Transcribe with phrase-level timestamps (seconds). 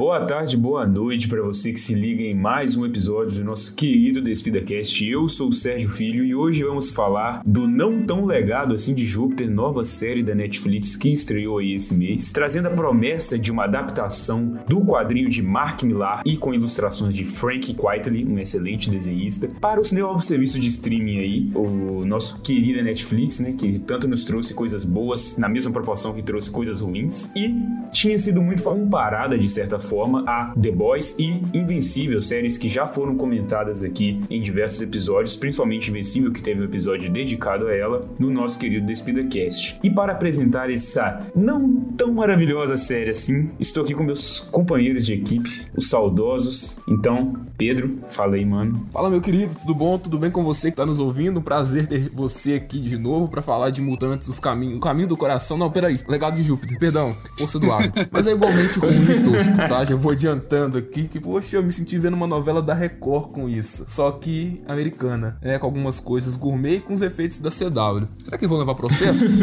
[0.00, 3.74] boa tarde, boa noite para você que se liga em mais um episódio do nosso
[3.74, 5.06] querido DespidaCast.
[5.06, 9.04] Eu sou o Sérgio Filho e hoje vamos falar do não tão legado assim de
[9.04, 13.64] Júpiter, nova série da Netflix que estreou aí esse mês, trazendo a promessa de uma
[13.64, 19.50] adaptação do quadrinho de Mark Millar e com ilustrações de Frank Quitely, um excelente desenhista,
[19.60, 24.24] para o novo serviço de streaming aí, o nosso querido Netflix, né, que tanto nos
[24.24, 27.54] trouxe coisas boas na mesma proporção que trouxe coisas ruins e
[27.92, 29.89] tinha sido muito comparada de certa forma,
[30.26, 35.90] a The Boys e Invencível, séries que já foram comentadas aqui em diversos episódios, principalmente
[35.90, 39.80] Invencível, que teve um episódio dedicado a ela no nosso querido DespidaCast.
[39.82, 45.14] E para apresentar essa não tão maravilhosa série assim, estou aqui com meus companheiros de
[45.14, 46.80] equipe, os saudosos.
[46.88, 48.86] Então, Pedro, fala aí, mano.
[48.92, 49.98] Fala, meu querido, tudo bom?
[49.98, 51.40] Tudo bem com você que tá nos ouvindo?
[51.40, 55.08] Um prazer ter você aqui de novo para falar de Mutantes, os caminhos, o caminho
[55.08, 55.58] do coração.
[55.58, 58.08] Não, peraí, legado de Júpiter, perdão, força do hábito.
[58.10, 59.79] Mas é igualmente ruim e tosco, tá?
[59.84, 63.48] Já vou adiantando aqui que, poxa, eu me senti vendo uma novela da Record com
[63.48, 63.84] isso.
[63.88, 65.58] Só que americana, né?
[65.58, 68.06] Com algumas coisas gourmet e com os efeitos da CW.
[68.24, 69.24] Será que vão levar processo?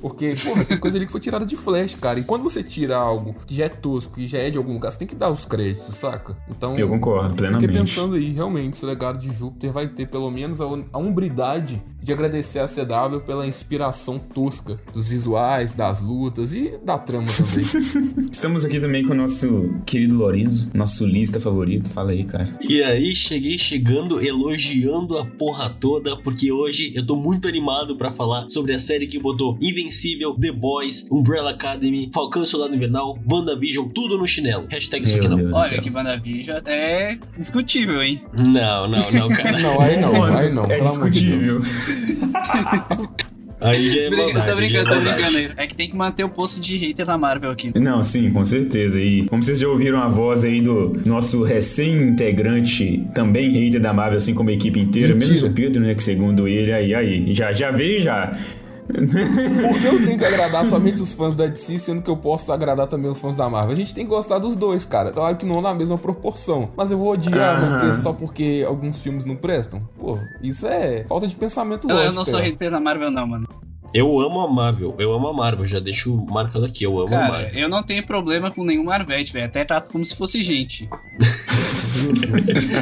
[0.00, 2.20] Porque, porra, tem coisa ali que foi tirada de flash, cara.
[2.20, 4.92] E quando você tira algo que já é tosco e já é de algum lugar,
[4.92, 6.36] você tem que dar os créditos, saca?
[6.48, 6.76] Então.
[6.76, 7.66] Eu concordo, plenamente.
[7.66, 11.82] Fiquei pensando aí, realmente, esse legado de Júpiter vai ter pelo menos a, a umbridade
[12.06, 17.66] de agradecer a CW pela inspiração tosca dos visuais, das lutas e da trama também.
[18.30, 21.88] Estamos aqui também com o nosso querido Lorenzo, nosso lista favorito.
[21.88, 22.56] Fala aí, cara.
[22.60, 28.12] E aí, cheguei chegando elogiando a porra toda, porque hoje eu tô muito animado para
[28.12, 33.18] falar sobre a série que botou Invencível, The Boys, Umbrella Academy, Falcão e Soldado Invernal,
[33.28, 34.68] WandaVision, tudo no chinelo.
[34.70, 35.52] Hashtag isso aqui não.
[35.52, 38.22] Olha que WandaVision é discutível, hein?
[38.46, 39.58] Não, não, não, cara.
[39.58, 40.66] não, aí não, aí não.
[40.66, 41.62] É discutível.
[43.60, 44.46] Aí já é maldade.
[44.48, 45.54] Tô brincando, tô brincando.
[45.56, 47.72] É que tem que manter o posto de hater da Marvel aqui.
[47.78, 49.00] Não, sim, com certeza.
[49.00, 54.18] E como vocês já ouviram a voz aí do nosso recém-integrante, também hater da Marvel,
[54.18, 55.34] assim como a equipe inteira, Mentira.
[55.34, 55.94] menos o Pedro, né?
[55.94, 58.38] Que segundo ele, aí, aí, já, já veio já.
[58.86, 62.52] Por que eu tenho que agradar somente os fãs da DC, sendo que eu posso
[62.52, 63.72] agradar também os fãs da Marvel?
[63.72, 65.12] A gente tem que gostar dos dois, cara.
[65.12, 66.70] Claro que não na mesma proporção.
[66.76, 69.80] Mas eu vou odiar uma empresa só porque alguns filmes não prestam?
[69.98, 72.06] Pô, isso é falta de pensamento lógico.
[72.06, 73.46] Eu não sou hater da Marvel, não, mano.
[73.94, 77.26] Eu amo a Marvel, eu amo a Marvel, já deixo marcado aqui, eu amo Cara,
[77.26, 77.54] a Marvel.
[77.54, 79.46] Eu não tenho problema com nenhum Marvete, velho.
[79.46, 80.88] Até trato como se fosse gente.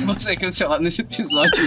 [0.07, 1.65] Você é cancelado nesse episódio.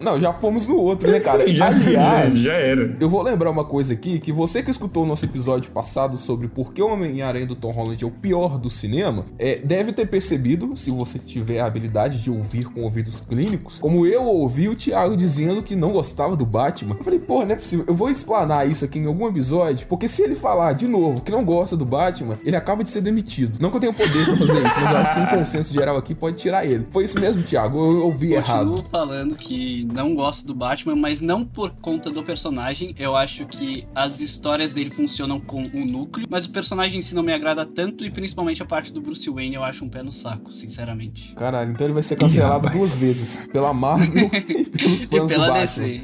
[0.00, 1.46] Não, já fomos no outro, né, cara?
[1.54, 2.96] já, Aliás, já era.
[2.98, 6.48] Eu vou lembrar uma coisa aqui, que você que escutou o nosso episódio passado sobre
[6.48, 10.06] por que o Homem-Aranha do Tom Holland é o pior do cinema, é, deve ter
[10.06, 14.74] percebido, se você tiver a habilidade de ouvir com ouvidos clínicos, como eu ouvi o
[14.74, 16.96] Thiago dizendo que não gostava do Batman.
[16.98, 17.84] Eu falei, porra, não é possível.
[17.86, 21.30] Eu vou explanar isso aqui em algum episódio, porque se ele falar de novo que
[21.30, 23.58] não gosta do Batman, ele acaba de ser demitido.
[23.60, 25.96] Não que eu tenha poder pra fazer isso, mas eu acho que um consenso geral
[25.96, 26.86] aqui pode tirar ele.
[26.90, 27.78] Foi isso mesmo, Thiago?
[27.78, 28.74] Eu ouvi errado.
[28.78, 32.94] Eu falando que não gosto do Batman, mas não por conta do personagem.
[32.98, 37.14] Eu acho que as histórias dele funcionam com o núcleo, mas o personagem em si
[37.14, 40.02] não me agrada tanto e principalmente a parte do Bruce Wayne eu acho um pé
[40.02, 41.34] no saco, sinceramente.
[41.34, 43.48] Caralho, então ele vai ser cancelado Ih, duas vezes.
[43.52, 46.00] Pela Marvel e pelos fãs e pela do DC.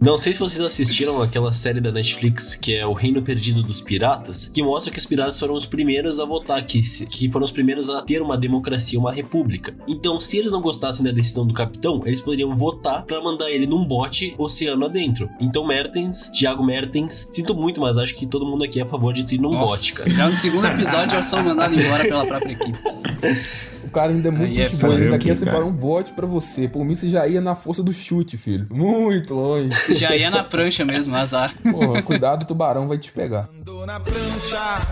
[0.00, 3.80] Não sei se vocês assistiram aquela série da Netflix que é O Reino Perdido dos
[3.80, 7.52] Piratas, que mostra que os piratas foram os primeiros a votar, que, que foram os
[7.52, 9.76] primeiros a ter uma democracia, uma república.
[9.86, 13.66] Então, se eles não gostassem da decisão do capitão, eles poderiam votar para mandar ele
[13.66, 15.28] num bote oceano adentro.
[15.40, 19.12] Então, Mertens, Thiago Mertens, sinto muito, mas acho que todo mundo aqui é a favor
[19.12, 20.10] de ir num Nossa, bote, cara.
[20.10, 22.78] Já no segundo episódio eu sou mandado embora pela própria equipe.
[23.84, 26.68] O cara ainda é muito gente boa, ainda quer separar um bote pra você.
[26.68, 28.66] Por mim, você já ia na força do chute, filho.
[28.70, 29.70] Muito longe.
[29.96, 31.54] Já ia na prancha mesmo, azar.
[31.62, 33.48] Porra, cuidado, o tubarão vai te pegar.
[33.58, 34.86] Andou na prancha,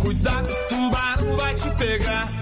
[0.00, 2.32] cuidado, o tubarão vai te pegar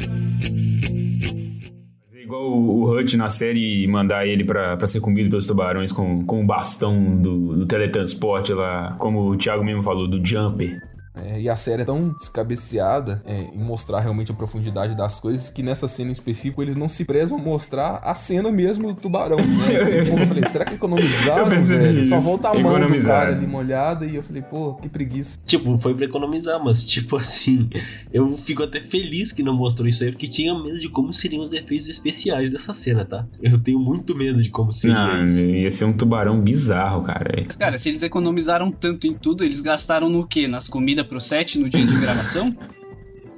[2.32, 6.46] igual o, o na série mandar ele para ser comido pelos tubarões com, com o
[6.46, 10.80] bastão do, do teletransporte lá, como o Thiago mesmo falou, do Jumper.
[11.14, 15.50] É, e a série é tão descabeceada é, em mostrar realmente a profundidade das coisas
[15.50, 18.94] que nessa cena em específico eles não se prezam a mostrar a cena mesmo do
[18.94, 19.36] tubarão.
[19.36, 19.72] Né?
[20.08, 22.04] eu, eu falei, será que economizaram, velho?
[22.06, 25.38] Só volta a mão do cara ali molhada e eu falei, pô, que preguiça.
[25.44, 27.68] Tipo, foi pra economizar, mas tipo assim,
[28.12, 31.42] eu fico até feliz que não mostrou isso aí, porque tinha medo de como seriam
[31.42, 33.26] os efeitos especiais dessa cena, tá?
[33.42, 35.46] Eu tenho muito medo de como seria ah, isso.
[35.46, 37.44] Ia ser um tubarão bizarro, cara.
[37.58, 40.48] Cara, se eles economizaram tanto em tudo, eles gastaram no quê?
[40.48, 42.56] Nas comidas pro set no dia de gravação?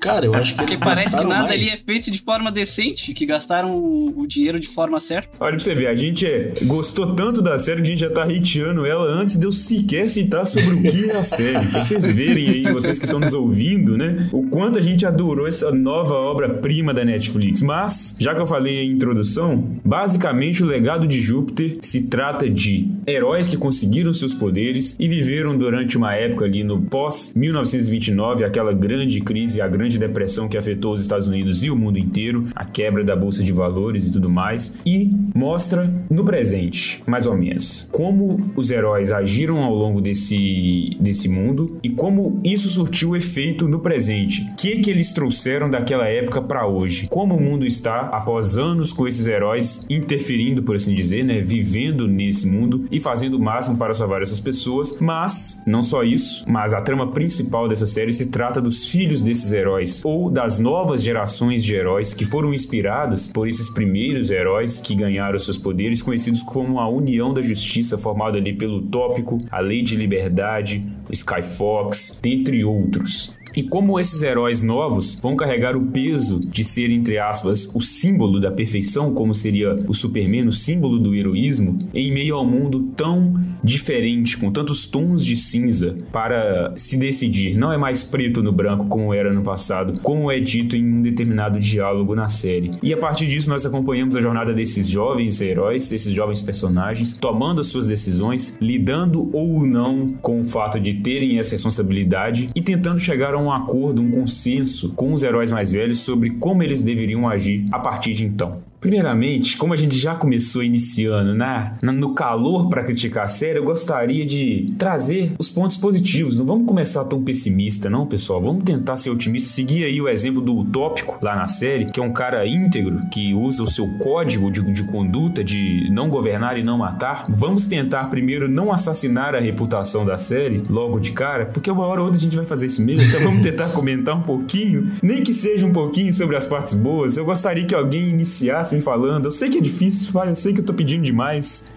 [0.05, 1.53] Cara, eu acho que Porque eles parece que nada mais.
[1.53, 5.31] ali é feito de forma decente, que gastaram o, o dinheiro de forma certa.
[5.41, 8.11] Olha pra você ver, a gente é- gostou tanto da série que a gente já
[8.11, 11.67] tá hateando ela antes de eu sequer citar sobre o que é a série.
[11.69, 14.29] Pra vocês verem aí, vocês que estão nos ouvindo, né?
[14.31, 17.63] O quanto a gente adorou essa nova obra-prima da Netflix.
[17.63, 22.91] Mas, já que eu falei em introdução, basicamente o legado de Júpiter se trata de
[23.07, 29.21] heróis que conseguiram seus poderes e viveram durante uma época ali no pós-1929, aquela grande
[29.21, 33.05] crise, a grande depressão que afetou os Estados Unidos e o mundo inteiro, a quebra
[33.05, 38.53] da bolsa de valores e tudo mais, e mostra no presente, mais ou menos, como
[38.57, 44.43] os heróis agiram ao longo desse, desse mundo e como isso surtiu efeito no presente.
[44.53, 47.07] O que que eles trouxeram daquela época para hoje?
[47.09, 52.07] Como o mundo está após anos com esses heróis interferindo, por assim dizer, né, vivendo
[52.07, 56.73] nesse mundo e fazendo o máximo para salvar essas pessoas, mas não só isso, mas
[56.73, 61.65] a trama principal dessa série se trata dos filhos desses heróis ou das novas gerações
[61.65, 66.79] de heróis que foram inspirados por esses primeiros heróis que ganharam seus poderes, conhecidos como
[66.79, 72.65] a União da Justiça, formada ali pelo Tópico, a Lei de Liberdade, o Skyfox, dentre
[72.65, 73.35] outros.
[73.57, 78.41] E como esses heróis novos vão carregar o peso de ser, entre aspas, o símbolo
[78.41, 83.35] da perfeição, como seria o Superman, o símbolo do heroísmo, em meio ao mundo tão
[83.63, 87.57] diferente, com tantos tons de cinza, para se decidir.
[87.57, 91.03] Não é mais preto no branco como era no passado, como é dito em um
[91.03, 92.73] determinado diálogo na série.
[92.83, 97.61] E a partir disso, nós acompanhamos a jornada desses jovens heróis, desses jovens personagens, tomando
[97.61, 102.99] as suas decisões, lidando ou não com o fato de terem essa responsabilidade e tentando
[102.99, 107.29] chegar a um acordo, um consenso com os heróis mais velhos sobre como eles deveriam
[107.29, 108.63] agir a partir de então.
[108.89, 113.59] Primeiramente, como a gente já começou iniciando na, na- no calor para criticar a série,
[113.59, 116.37] eu gostaria de trazer os pontos positivos.
[116.39, 118.43] Não vamos começar tão pessimista, não, pessoal.
[118.43, 119.49] Vamos tentar ser otimista.
[119.49, 123.33] Seguir aí o exemplo do Utópico lá na série, que é um cara íntegro que
[123.33, 127.23] usa o seu código de, de conduta de não governar e não matar.
[127.31, 132.01] Vamos tentar primeiro não assassinar a reputação da série logo de cara, porque uma hora
[132.01, 133.09] ou outra a gente vai fazer isso mesmo.
[133.09, 137.17] Então vamos tentar comentar um pouquinho, nem que seja um pouquinho sobre as partes boas.
[137.17, 139.27] Eu gostaria que alguém iniciasse me falando.
[139.27, 141.75] Eu sei que é difícil, vai, eu sei que eu tô pedindo demais.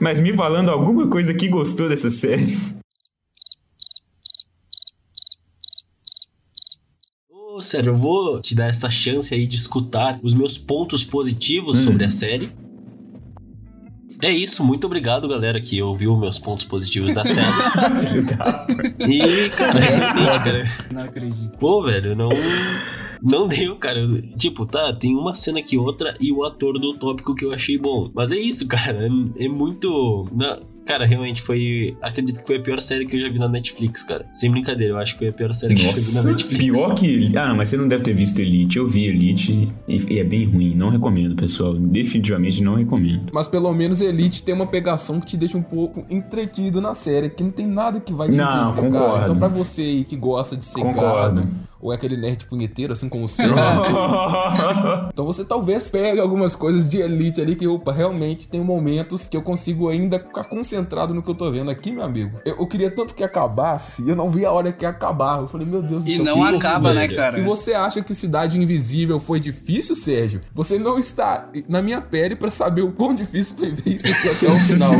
[0.00, 2.58] Mas me falando alguma coisa que gostou dessa série.
[7.30, 11.78] Ô, Sérgio, eu vou te dar essa chance aí de escutar os meus pontos positivos
[11.78, 12.50] sobre a série.
[14.20, 17.46] É isso, muito obrigado, galera, que ouviu meus pontos positivos da série.
[19.06, 21.58] e, cara, realmente, cara, Não acredito.
[21.58, 22.28] pô, velho, não.
[23.24, 24.06] Não deu, cara.
[24.36, 27.78] Tipo, tá, tem uma cena que outra e o ator do tópico que eu achei
[27.78, 28.10] bom.
[28.14, 29.08] Mas é isso, cara.
[29.38, 30.26] É, é muito.
[30.32, 31.96] na- Cara, realmente foi.
[32.02, 34.26] Acredito que foi a pior série que eu já vi na Netflix, cara.
[34.34, 36.30] Sem brincadeira, eu acho que foi a pior série que eu já vi na Nossa,
[36.32, 36.62] Netflix.
[36.62, 37.32] pior que.
[37.38, 38.76] Ah, não, mas você não deve ter visto Elite.
[38.76, 40.74] Eu vi Elite e, é bem ruim.
[40.74, 41.72] Não recomendo, pessoal.
[41.72, 43.30] Definitivamente não recomendo.
[43.32, 47.30] Mas pelo menos Elite tem uma pegação que te deixa um pouco entretido na série,
[47.30, 48.90] que não tem nada que vai te Não, entreter, cara.
[48.90, 49.24] concordo.
[49.24, 51.40] Então pra você aí que gosta de ser Concordo.
[51.40, 51.48] gado,
[51.84, 53.82] ou é aquele nerd punheteiro, assim como o Senna,
[55.12, 59.36] então você talvez pegue algumas coisas de Elite ali que, opa, realmente tem momentos que
[59.36, 62.40] eu consigo ainda ficar concentrado no que eu tô vendo aqui, meu amigo.
[62.42, 65.40] Eu, eu queria tanto que acabasse, e eu não vi a hora que ia acabar.
[65.42, 66.36] Eu falei, meu Deus do E céu.
[66.38, 67.32] não que acaba, né, cara?
[67.32, 72.34] Se você acha que Cidade Invisível foi difícil, Sérgio, você não está na minha pele
[72.34, 74.92] pra saber o quão difícil foi ver isso aqui até o final,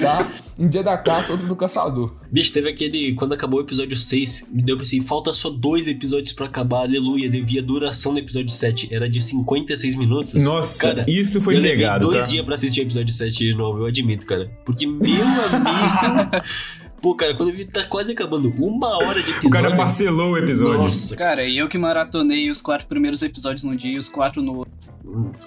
[0.00, 0.28] tá?
[0.58, 2.12] Um dia da caça, outro do caçador.
[2.30, 3.14] Bicho, teve aquele.
[3.14, 7.28] Quando acabou o episódio 6, me deu pensei, falta só dois episódios pra acabar, aleluia.
[7.28, 8.94] Devia a duração do episódio 7.
[8.94, 10.44] Era de 56 minutos.
[10.44, 12.26] Nossa, cara, isso foi eu levei negado, dois tá?
[12.26, 14.50] dias pra assistir o episódio 7 de novo, eu admito, cara.
[14.64, 16.44] Porque, meu amigo.
[17.02, 19.48] Pô, cara, quando eu vi tá quase acabando uma hora de episódio.
[19.48, 20.84] O cara parcelou o episódio.
[20.84, 24.42] Nossa, Cara, e eu que maratonei os quatro primeiros episódiios num dia e os quatro
[24.42, 24.72] no outro.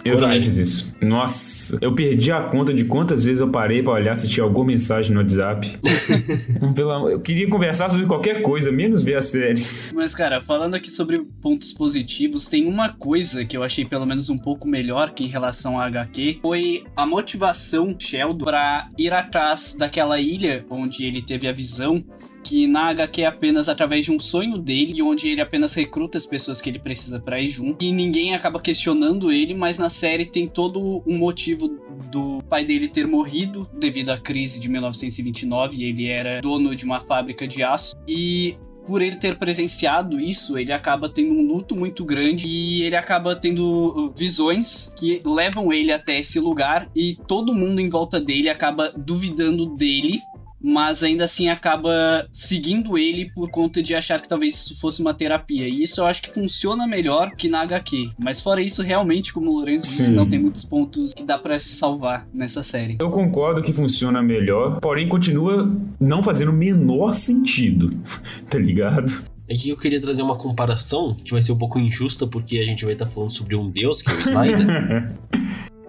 [0.05, 0.95] Eu também fiz isso.
[1.01, 4.67] Nossa, eu perdi a conta de quantas vezes eu parei pra olhar se tinha alguma
[4.67, 5.77] mensagem no WhatsApp.
[7.07, 9.61] Eu queria conversar sobre qualquer coisa, menos ver a série.
[9.93, 14.29] Mas, cara, falando aqui sobre pontos positivos, tem uma coisa que eu achei pelo menos
[14.29, 19.13] um pouco melhor que em relação a HQ, foi a motivação do Sheldon pra ir
[19.13, 22.03] atrás daquela ilha onde ele teve a visão
[22.48, 26.25] que na HQ é apenas através de um sonho dele onde ele apenas recruta as
[26.25, 27.84] pessoas que ele precisa pra ir junto.
[27.84, 31.68] E ninguém acaba questionando ele, mas na série tem todo um motivo
[32.10, 36.86] do pai dele ter morrido devido à crise de 1929 e ele era dono de
[36.86, 41.75] uma fábrica de aço e por ele ter presenciado isso, ele acaba tendo um luto
[41.75, 47.18] muito grande e ele acaba tendo uh, visões que levam ele até esse lugar e
[47.27, 50.24] todo mundo em volta dele acaba duvidando dele
[50.67, 55.13] mas ainda assim acaba seguindo ele por conta de achar que talvez isso fosse uma
[55.13, 55.65] terapia.
[55.65, 58.12] E isso eu acho que funciona melhor que na HQ.
[58.19, 60.12] Mas fora isso, realmente, como o Lourenço disse, Sim.
[60.12, 62.97] não tem muitos pontos que dá pra se salvar nessa série.
[63.00, 67.89] Eu concordo que funciona melhor, porém continua não fazendo o menor sentido,
[68.51, 69.24] tá ligado?
[69.50, 72.83] Aqui eu queria trazer uma comparação que vai ser um pouco injusta, porque a gente
[72.83, 75.15] vai estar falando sobre um deus, que é o Snyder.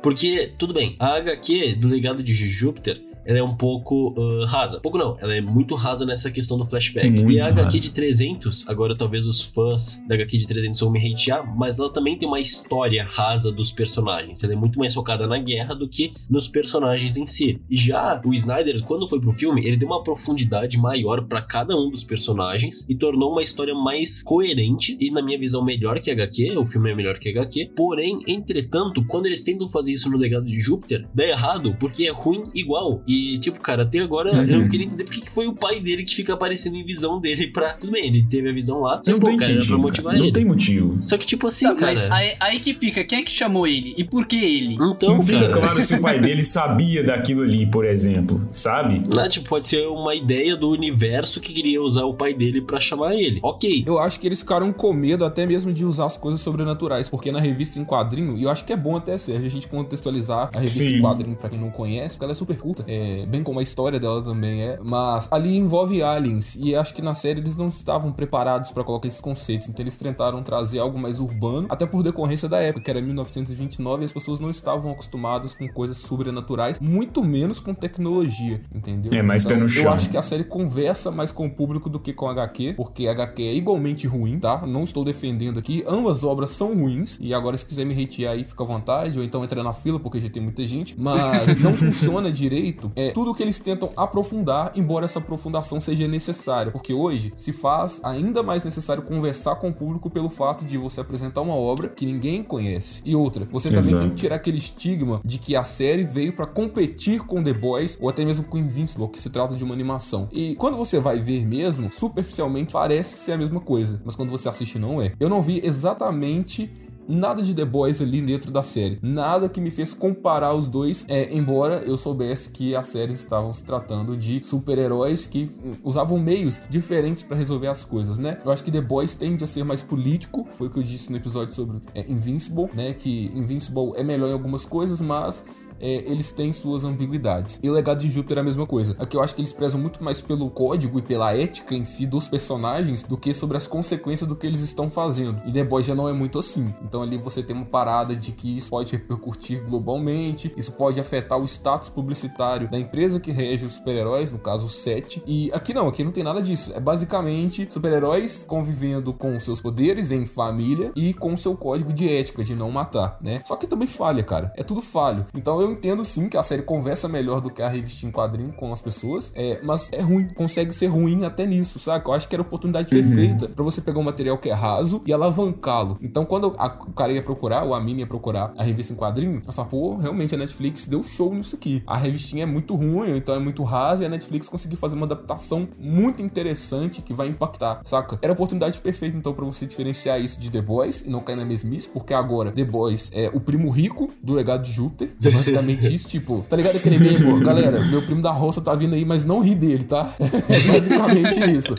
[0.01, 4.81] Porque, tudo bem, a HQ do legado de Júpiter, ela é um pouco ah, rasa.
[4.81, 7.11] Pouco não, ela é muito rasa nessa questão do flashback.
[7.11, 7.79] Muito e a HQ rasa.
[7.79, 11.93] de 300, agora talvez os fãs da HQ de 300 vão me hatear, mas ela
[11.93, 14.43] também tem uma história rasa dos personagens.
[14.43, 17.61] Ela é muito mais focada na guerra do que nos personagens em si.
[17.69, 21.77] E já o Snyder, quando foi pro filme, ele deu uma profundidade maior pra cada
[21.77, 26.11] um dos personagens e tornou uma história mais coerente e, na minha visão, melhor que
[26.11, 26.57] a HQ.
[26.57, 27.73] O filme é melhor que a HQ.
[27.77, 32.11] Porém, entretanto, quando eles tentam fazer isso no legado de Júpiter, dá errado porque é
[32.11, 33.03] ruim igual.
[33.07, 34.43] E, tipo, cara, até agora Uhum.
[34.45, 37.21] eu não queria entender por que foi o pai dele que fica aparecendo em visão
[37.21, 37.75] dele pra.
[37.75, 39.79] Tudo bem, ele teve a visão lá, Não que, pô, tem cara, pra sentido.
[39.79, 40.19] motivar cara.
[40.19, 40.33] Não ele.
[40.33, 40.97] tem motivo.
[41.01, 41.87] Só que, tipo assim, Tá, cara.
[41.87, 43.95] mas aí, aí que fica, quem é que chamou ele?
[43.97, 44.75] E por que ele?
[44.75, 45.61] Então, não fica cara.
[45.61, 49.03] claro se o pai dele sabia daquilo ali, por exemplo, sabe?
[49.15, 52.81] Né, tipo, pode ser uma ideia do universo que queria usar o pai dele pra
[52.81, 53.41] chamar ele.
[53.43, 53.85] Ok.
[53.87, 57.31] Eu acho que eles ficaram com medo até mesmo de usar as coisas sobrenaturais, porque
[57.33, 60.51] na revista em quadrinho, e eu acho que é bom até, Sérgio, a gente contextualizar
[60.53, 60.97] a revista Sim.
[60.97, 63.63] em quadrinho pra quem não conhece, porque ela é super culta, é, bem como a
[63.63, 67.69] história dela também é, mas ali envolve aliens, e acho que na série eles não
[67.69, 72.03] estavam preparados pra colocar esses conceitos, então eles tentaram trazer algo mais urbano, até por
[72.03, 76.79] decorrência da época, que era 1929, e as pessoas não estavam acostumadas com coisas sobrenaturais,
[76.81, 79.13] muito menos com tecnologia, entendeu?
[79.13, 79.93] É, mais pé no Eu chão.
[79.93, 83.07] acho que a série conversa mais com o público do que com a HQ, porque
[83.07, 84.67] a HQ é igualmente ruim, tá?
[84.67, 85.85] Não estou defendendo aqui.
[85.87, 87.19] Ambas obras são ruins.
[87.21, 89.19] E agora, se quiser me hatear aí, fica à vontade.
[89.19, 90.95] Ou então entra na fila, porque já tem muita gente.
[90.99, 92.88] Mas não funciona direito.
[92.97, 96.73] É tudo que eles tentam aprofundar, embora essa aprofundação seja necessária.
[96.73, 101.01] Porque hoje se faz ainda mais necessário conversar com o público pelo fato de você
[101.01, 103.03] apresentar uma obra que ninguém conhece.
[103.05, 104.01] E outra, você também Exato.
[104.01, 107.99] tem que tirar aquele estigma de que a série veio pra competir com The Boys
[108.01, 110.29] ou até mesmo com Invincible, que se trata de uma animação.
[110.33, 114.49] E quando você vai ver mesmo, superficialmente parece ser a mesma coisa, mas quando você
[114.49, 115.13] assiste não é.
[115.19, 116.71] Eu não vi exatamente
[117.09, 118.99] nada de The Boys ali dentro da série.
[119.03, 123.53] Nada que me fez comparar os dois, é, embora eu soubesse que as séries estavam
[123.53, 128.39] se tratando de super-heróis que hum, usavam meios diferentes pra resolver as coisas, né?
[128.45, 131.11] Eu acho que The Boys tende a ser mais político, foi o que eu disse
[131.11, 132.93] no episódio sobre é, Invincible, né?
[132.93, 135.45] Que Invincible é melhor em algumas coisas, mas
[135.81, 137.59] é, eles têm suas ambiguidades.
[137.63, 138.97] E o legado de Júpiter é a mesma coisa.
[138.99, 142.07] Aqui eu acho que eles prezam muito mais pelo código e pela ética em si
[142.07, 145.43] dos personagens do que sobre as consequências do que eles estão fazendo.
[145.47, 146.73] E The Boys já não é muito assim.
[146.83, 151.39] Então ali você tem uma parada de que isso pode repercutir globalmente, isso pode afetar
[151.39, 155.23] o status publicitário da empresa que rege os super-heróis, no caso o 7.
[155.27, 156.73] E aqui não, aqui não tem nada disso.
[156.75, 162.45] É basicamente super-heróis convivendo com seus poderes em família e com seu código de ética
[162.45, 163.43] de não matar, né?
[163.45, 164.53] Só que também falha, cara.
[164.57, 165.27] É tudo falho.
[165.35, 168.53] Então eu entendo sim que a série conversa melhor do que a revista em quadrinho
[168.53, 172.09] com as pessoas, é, mas é ruim, consegue ser ruim até nisso, saca?
[172.09, 175.03] Eu acho que era a oportunidade perfeita pra você pegar um material que é raso
[175.07, 175.99] e alavancá-lo.
[176.01, 179.41] Então quando a- o cara ia procurar, o Amin ia procurar a revista em quadrinho,
[179.45, 181.83] ela fala, pô, realmente a Netflix deu show nisso aqui.
[181.87, 184.97] A revistinha é muito ruim, ou então é muito rasa e a Netflix conseguiu fazer
[184.97, 188.19] uma adaptação muito interessante que vai impactar, saca?
[188.23, 191.37] Era a oportunidade perfeita então pra você diferenciar isso de The Boys e não cair
[191.37, 195.31] na mesmice, porque agora The Boys é o primo rico do legado de Júpiter, é
[195.63, 199.05] basicamente isso, tipo, tá ligado aquele meme, galera, meu primo da roça tá vindo aí,
[199.05, 200.13] mas não ri dele, tá?
[200.49, 201.77] É basicamente isso.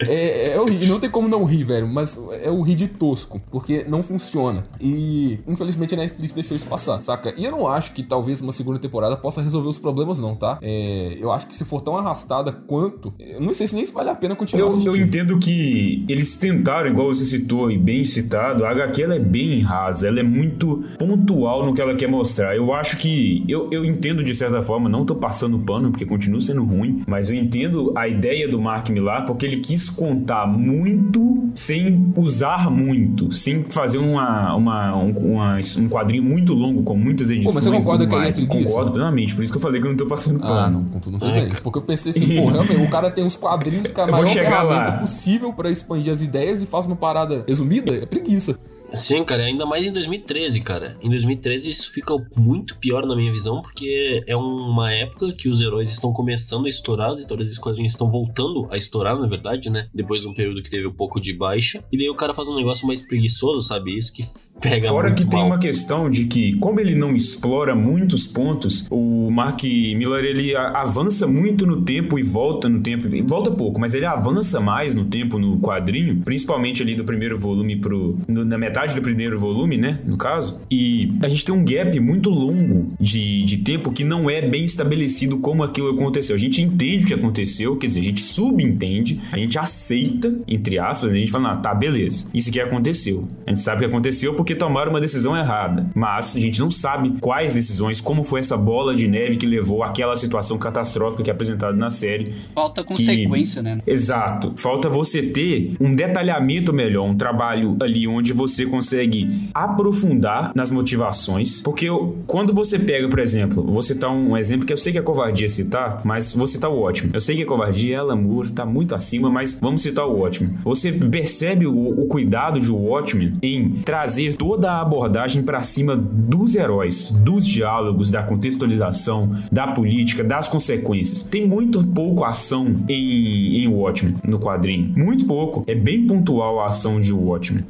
[0.00, 2.88] É, é ri, e não tem como não rir, velho, mas é o rir de
[2.88, 4.64] tosco, porque não funciona.
[4.80, 7.32] E infelizmente a Netflix deixou isso passar, saca?
[7.36, 10.58] E eu não acho que talvez uma segunda temporada possa resolver os problemas, não, tá?
[10.62, 14.10] É, eu acho que se for tão arrastada quanto, eu não sei se nem vale
[14.10, 14.96] a pena continuar Eu, eu assistindo.
[14.96, 19.60] entendo que eles tentaram, igual você citou e bem citado, a HQ ela é bem
[19.62, 22.56] rasa, ela é muito pontual no que ela quer mostrar.
[22.56, 23.17] Eu acho que.
[23.48, 27.30] Eu, eu entendo de certa forma, não tô passando pano, porque continua sendo ruim, mas
[27.30, 33.32] eu entendo a ideia do Mark Millar, porque ele quis contar muito sem usar muito,
[33.32, 37.54] sem fazer uma, uma, um, uma- um quadrinho muito longo, com muitas edições.
[37.54, 38.36] mas você concorda que aí é mais.
[38.44, 38.64] preguiça?
[38.70, 40.52] Concordo plenamente, por isso que eu falei que eu não tô passando pano.
[40.54, 41.48] Ah, não, tudo bem.
[41.62, 44.26] Porque eu pensei assim, pô, realmente, o cara tem os quadrinhos que é a maior
[44.28, 44.92] ferramenta lá.
[44.98, 48.58] possível pra expandir as ideias e faz uma parada resumida, é preguiça.
[48.92, 50.96] Sim, cara, ainda mais em 2013, cara.
[51.02, 55.60] Em 2013 isso fica muito pior na minha visão, porque é uma época que os
[55.60, 59.70] heróis estão começando a estourar, as histórias dos quadrinhos estão voltando a estourar, na verdade,
[59.70, 59.88] né?
[59.92, 61.84] Depois de um período que teve um pouco de baixa.
[61.92, 63.96] E daí o cara faz um negócio mais preguiçoso, sabe?
[63.96, 64.26] Isso que
[64.60, 65.48] Pega Fora que tem mal.
[65.48, 71.26] uma questão de que, como ele não explora muitos pontos, o Mark Miller ele avança
[71.26, 73.08] muito no tempo e volta no tempo.
[73.26, 77.76] Volta pouco, mas ele avança mais no tempo no quadrinho, principalmente ali do primeiro volume
[77.76, 78.16] pro.
[78.26, 80.00] no- na metade do primeiro volume, né?
[80.04, 80.60] No caso.
[80.70, 84.64] E a gente tem um gap muito longo de, de tempo que não é bem
[84.64, 86.34] estabelecido como aquilo aconteceu.
[86.34, 90.78] A gente entende o que aconteceu, quer dizer, a gente subentende, a gente aceita, entre
[90.78, 93.28] aspas, a gente fala, ah, tá, beleza, isso aqui aconteceu.
[93.46, 95.86] A gente sabe que aconteceu porque tomaram uma decisão errada.
[95.94, 99.82] Mas a gente não sabe quais decisões, como foi essa bola de neve que levou
[99.82, 102.34] àquela situação catastrófica que é apresentada na série.
[102.54, 103.78] Falta consequência, né?
[103.86, 104.52] Exato.
[104.56, 111.62] Falta você ter um detalhamento melhor, um trabalho ali onde você consegue aprofundar nas motivações.
[111.62, 111.86] Porque
[112.26, 115.48] quando você pega, por exemplo, vou citar um exemplo que eu sei que é covardia
[115.48, 117.10] citar, mas vou citar o ótimo.
[117.12, 120.54] Eu sei que é covardia, Alan Moore tá muito acima, mas vamos citar o Watchmen.
[120.64, 126.54] Você percebe o, o cuidado de Watchmen em trazer toda a abordagem pra cima dos
[126.54, 131.22] heróis, dos diálogos, da contextualização, da política, das consequências.
[131.22, 134.92] Tem muito pouco ação em, em Watchmen no quadrinho.
[134.96, 135.64] Muito pouco.
[135.66, 137.64] É bem pontual a ação de Watchmen.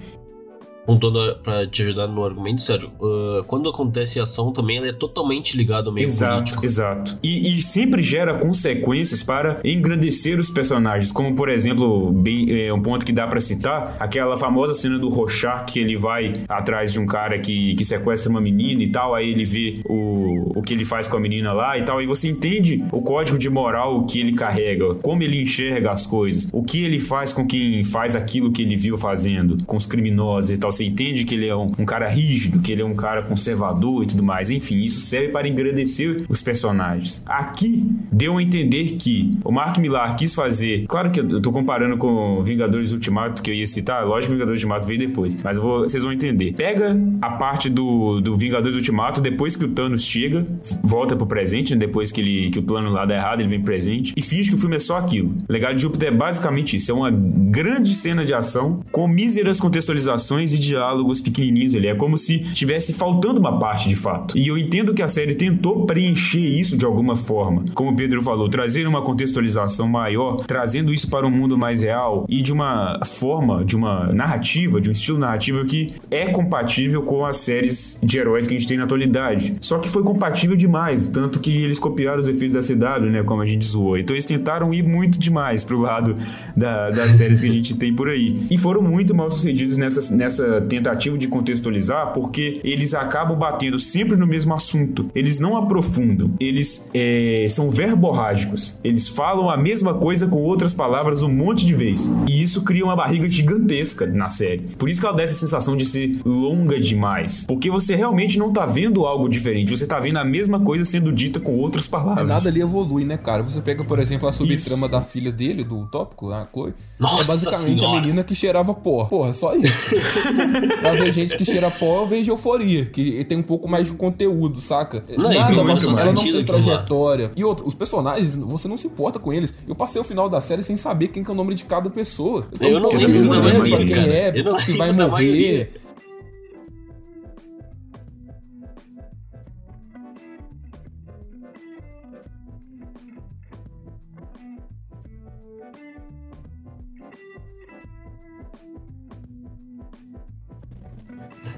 [0.89, 4.89] Com toda, pra te ajudar no argumento, Sérgio, ah, quando acontece a ação também, ela
[4.89, 6.65] é totalmente ligada ao meio Exato, político.
[6.65, 7.19] exato.
[7.23, 12.81] E, e sempre gera consequências para engrandecer os personagens, como por exemplo, bem, é, um
[12.81, 16.99] ponto que dá pra citar, aquela famosa cena do Rorschach que ele vai atrás de
[16.99, 20.73] um cara que, que sequestra uma menina e tal, aí ele vê o, o que
[20.73, 24.07] ele faz com a menina lá e tal, e você entende o código de moral
[24.07, 28.17] que ele carrega, como ele enxerga as coisas, o que ele faz com quem faz
[28.17, 30.78] aquilo que ele viu fazendo, com os criminosos e tal.
[30.79, 34.05] Você entende que ele é um, um cara rígido, que ele é um cara conservador
[34.05, 34.49] e tudo mais.
[34.49, 37.25] Enfim, isso serve para engrandecer os personagens.
[37.27, 40.87] Aqui deu a entender que o Mark Millar quis fazer.
[40.87, 44.07] Claro que eu tô comparando com Vingadores Ultimato, que eu ia citar.
[44.07, 46.53] Lógico que Vingadores Ultimato veio depois, mas vou- vocês vão entender.
[46.57, 50.47] Pega a parte do, do Vingadores Ultimato, depois que o Thanos chega,
[50.85, 51.81] volta pro presente, né?
[51.81, 54.55] depois que, ele, que o plano lá dá errado, ele vem presente, e finge que
[54.55, 55.35] o filme é só aquilo.
[55.49, 60.53] Legado de Júpiter é basicamente isso: é uma grande cena de ação com míseras contextualizações
[60.53, 61.89] e diálogos pequenininhos ali.
[61.89, 64.37] É como se tivesse faltando uma parte de fato.
[64.39, 67.65] E eu entendo que a série tentou preencher isso de alguma forma.
[67.75, 72.25] Como o Pedro falou, trazer uma contextualização maior, trazendo isso para um mundo mais real
[72.29, 77.25] e de uma forma, de uma narrativa, de um estilo narrativo que é compatível com
[77.25, 79.55] as séries de heróis que a gente tem na atualidade.
[79.61, 82.61] Só que foi compatível demais, tanto que eles copiaram os efeitos da
[83.01, 83.97] CW, né, como a gente zoou.
[83.99, 86.17] Então eles tentaram ir muito demais pro lado
[86.57, 88.47] da- das séries que a gente tem por aí.
[88.51, 94.17] E foram muito mal sucedidos nessa, nessa tentativa de contextualizar, porque eles acabam batendo sempre
[94.17, 95.11] no mesmo assunto.
[95.15, 96.31] Eles não aprofundam.
[96.41, 98.79] Eles é, são verborrágicos.
[98.83, 102.11] Eles falam a mesma coisa com outras palavras um monte de vezes.
[102.27, 104.63] E isso cria uma barriga gigantesca na série.
[104.77, 107.45] Por isso que ela dá essa sensação de ser longa demais.
[107.47, 109.77] Porque você realmente não tá vendo algo diferente.
[109.77, 112.27] Você tá vendo a mesma coisa sendo dita com outras palavras.
[112.27, 113.43] Nada ali evolui, né, cara?
[113.43, 116.75] Você pega, por exemplo, a subtrama da filha dele, do tópico, a Chloe.
[116.99, 117.99] Nossa é basicamente Senhora.
[117.99, 119.05] a menina que cheirava pó.
[119.07, 119.95] Porra, só isso.
[120.81, 123.93] pra ver gente que cheira pó, eu vejo euforia, que tem um pouco mais de
[123.95, 125.03] conteúdo, saca?
[125.17, 127.31] Não, Nada faz ela não tem trajetória.
[127.37, 129.55] E outro, os personagens, você não se importa com eles.
[129.67, 131.91] Eu passei o final da série sem saber quem que é o nome de cada
[131.91, 132.47] pessoa.
[132.61, 134.09] Eu, Eu não tô lembro fudendo maioria, pra quem cara.
[134.09, 135.73] é, Eu não se vai morrer.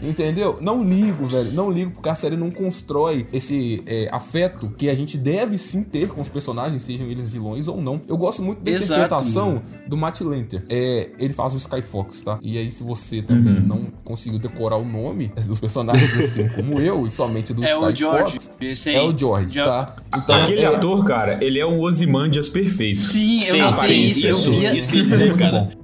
[0.03, 0.59] Entendeu?
[0.61, 1.53] Não ligo, velho.
[1.53, 5.83] Não ligo porque a série não constrói esse é, afeto que a gente deve sim
[5.83, 8.01] ter com os personagens, sejam eles vilões ou não.
[8.09, 10.63] Eu gosto muito da Exato, interpretação do Matt Lanter.
[10.69, 12.39] É, ele faz o Skyfox, tá?
[12.43, 13.61] E aí, se você também Uhum.
[13.67, 17.89] não conseguiu decorar o nome dos personagens assim como eu, e somente do É o
[17.91, 18.39] Skyfox, George.
[18.61, 18.97] Esse aí.
[18.97, 19.97] é o George, Jo- tá?
[20.17, 22.99] Então, Aquele é, ator, cara, ele é um Ozymandias perfeito.
[22.99, 24.27] Sim, Sim, eu sim, notei isso.
[24.29, 25.61] isso, Eu isso que dizer, muito cara.
[25.61, 25.80] bom.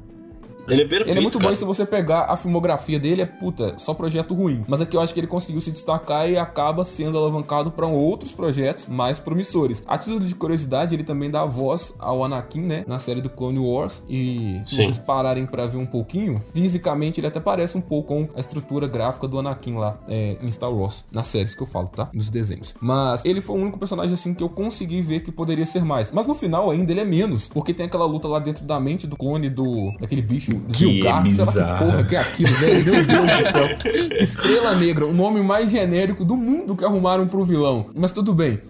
[0.68, 1.54] Ele é perfeito, Ele é muito bom cara.
[1.54, 4.64] e se você pegar a filmografia dele, é puta, só projeto ruim.
[4.68, 8.32] Mas aqui eu acho que ele conseguiu se destacar e acaba sendo alavancado para outros
[8.32, 9.82] projetos mais promissores.
[9.86, 12.84] A título de curiosidade, ele também dá voz ao Anakin, né?
[12.86, 14.02] Na série do Clone Wars.
[14.08, 14.82] E se Sim.
[14.84, 18.86] vocês pararem para ver um pouquinho, fisicamente ele até parece um pouco com a estrutura
[18.86, 21.04] gráfica do Anakin lá é, em Star Wars.
[21.10, 22.08] Nas séries que eu falo, tá?
[22.14, 22.74] Nos desenhos.
[22.80, 26.12] Mas ele foi o único personagem assim que eu consegui ver que poderia ser mais.
[26.12, 27.48] Mas no final ainda ele é menos.
[27.48, 29.92] Porque tem aquela luta lá dentro da mente do clone do.
[29.98, 31.30] daquele bicho Que Zilgar.
[31.30, 32.84] Sei lá que porra que é aquilo, velho.
[32.84, 33.68] Meu Deus do céu.
[34.20, 37.86] Estrela Negra, o nome mais genérico do mundo que arrumaram pro vilão.
[37.94, 38.60] Mas tudo bem.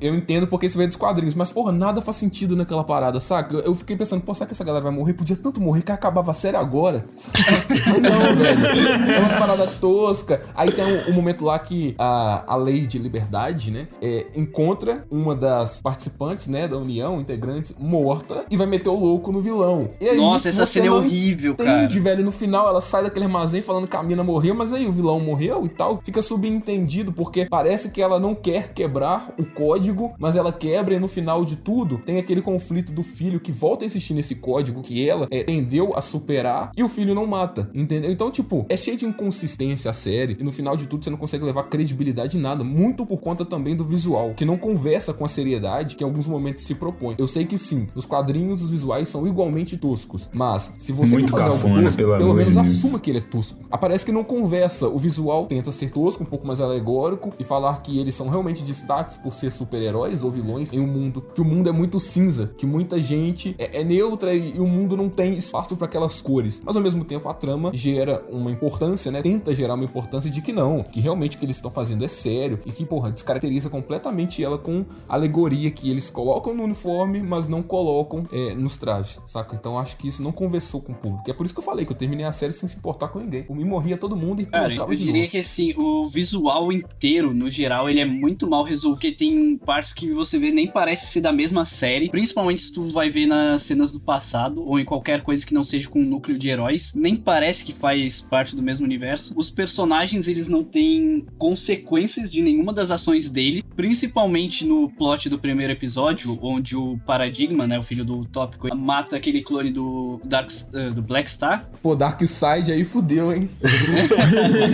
[0.00, 3.56] Eu entendo porque isso veio dos quadrinhos, mas, porra, nada faz sentido naquela parada, saca?
[3.58, 5.14] Eu fiquei pensando, pô, será que essa galera vai morrer?
[5.14, 7.04] Podia tanto morrer que acabava a série agora.
[7.14, 8.66] Mas não, velho.
[8.66, 10.42] É uma parada tosca.
[10.54, 15.06] Aí tem um, um momento lá que a, a lei de liberdade, né, é, encontra
[15.10, 19.88] uma das participantes, né, da União, integrantes, morta e vai meter o louco no vilão.
[20.00, 21.70] E aí, Nossa, essa cena é horrível, cara.
[21.70, 22.24] Entende, velho?
[22.24, 25.20] No final ela sai daquele armazém falando que a mina morreu, mas aí o vilão
[25.20, 26.00] morreu e tal.
[26.04, 29.85] Fica subentendido porque parece que ela não quer quebrar o código,
[30.18, 33.84] mas ela quebra e no final de tudo tem aquele conflito do filho que volta
[33.84, 37.70] a insistir nesse código que ela é, tendeu a superar e o filho não mata,
[37.74, 38.10] entendeu?
[38.10, 41.18] Então, tipo, é cheio de inconsistência a série e no final de tudo você não
[41.18, 45.24] consegue levar credibilidade em nada, muito por conta também do visual, que não conversa com
[45.24, 47.14] a seriedade que em alguns momentos se propõe.
[47.18, 51.32] Eu sei que sim, nos quadrinhos os visuais são igualmente toscos, mas se você Muito
[51.32, 52.76] quer fazer algo tosco, pelo pelo, menos de Deus.
[52.76, 53.58] assuma que ele é tosco.
[53.70, 57.80] Aparece que não conversa, o visual tenta ser tosco, um pouco mais alegórico e falar
[57.82, 61.44] que eles são realmente destaques por ser super-heróis ou vilões em um mundo que o
[61.44, 65.08] mundo é muito cinza, que muita gente é, é neutra e, e o mundo não
[65.08, 66.62] tem espaço para aquelas cores.
[66.64, 69.22] Mas ao mesmo tempo a trama gera uma importância, né?
[69.22, 72.08] Tenta gerar uma importância de que não, que realmente o que eles estão fazendo é
[72.08, 77.46] sério e que, porra, descaracteriza completamente ela com alegoria que eles colocam no uniforme, mas
[77.46, 79.54] não colocam é, nos trajes, saca?
[79.54, 81.30] Então acho que isso não conversou com o público.
[81.30, 83.18] É por isso que eu falei que eu terminei a série sem se importar com
[83.18, 83.44] ninguém.
[83.50, 87.34] Me morria todo mundo e Cara, começava eu de diria que assim, o visual inteiro,
[87.34, 88.96] no geral, ele é muito mal resolvido.
[88.96, 92.08] Porque tem partes que você vê nem parece ser da mesma série.
[92.08, 95.64] Principalmente se tu vai ver nas cenas do passado, ou em qualquer coisa que não
[95.64, 96.92] seja com um núcleo de heróis.
[96.94, 99.34] Nem parece que faz parte do mesmo universo.
[99.36, 103.64] Os personagens, eles não têm consequências de nenhuma das ações dele.
[103.74, 109.16] Principalmente no plot do primeiro episódio, onde o Paradigma, né, o filho do Tópico, mata
[109.16, 111.68] aquele clone do, Dark, eh, do Black Star.
[111.82, 113.50] Pô, Dark Side aí fudeu, hein?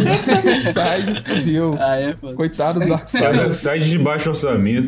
[0.04, 1.76] Dark Side fudeu.
[1.80, 2.12] Ah, é.
[2.34, 3.54] Coitado do Dark Side.
[3.54, 4.81] sai de baixo orçamento.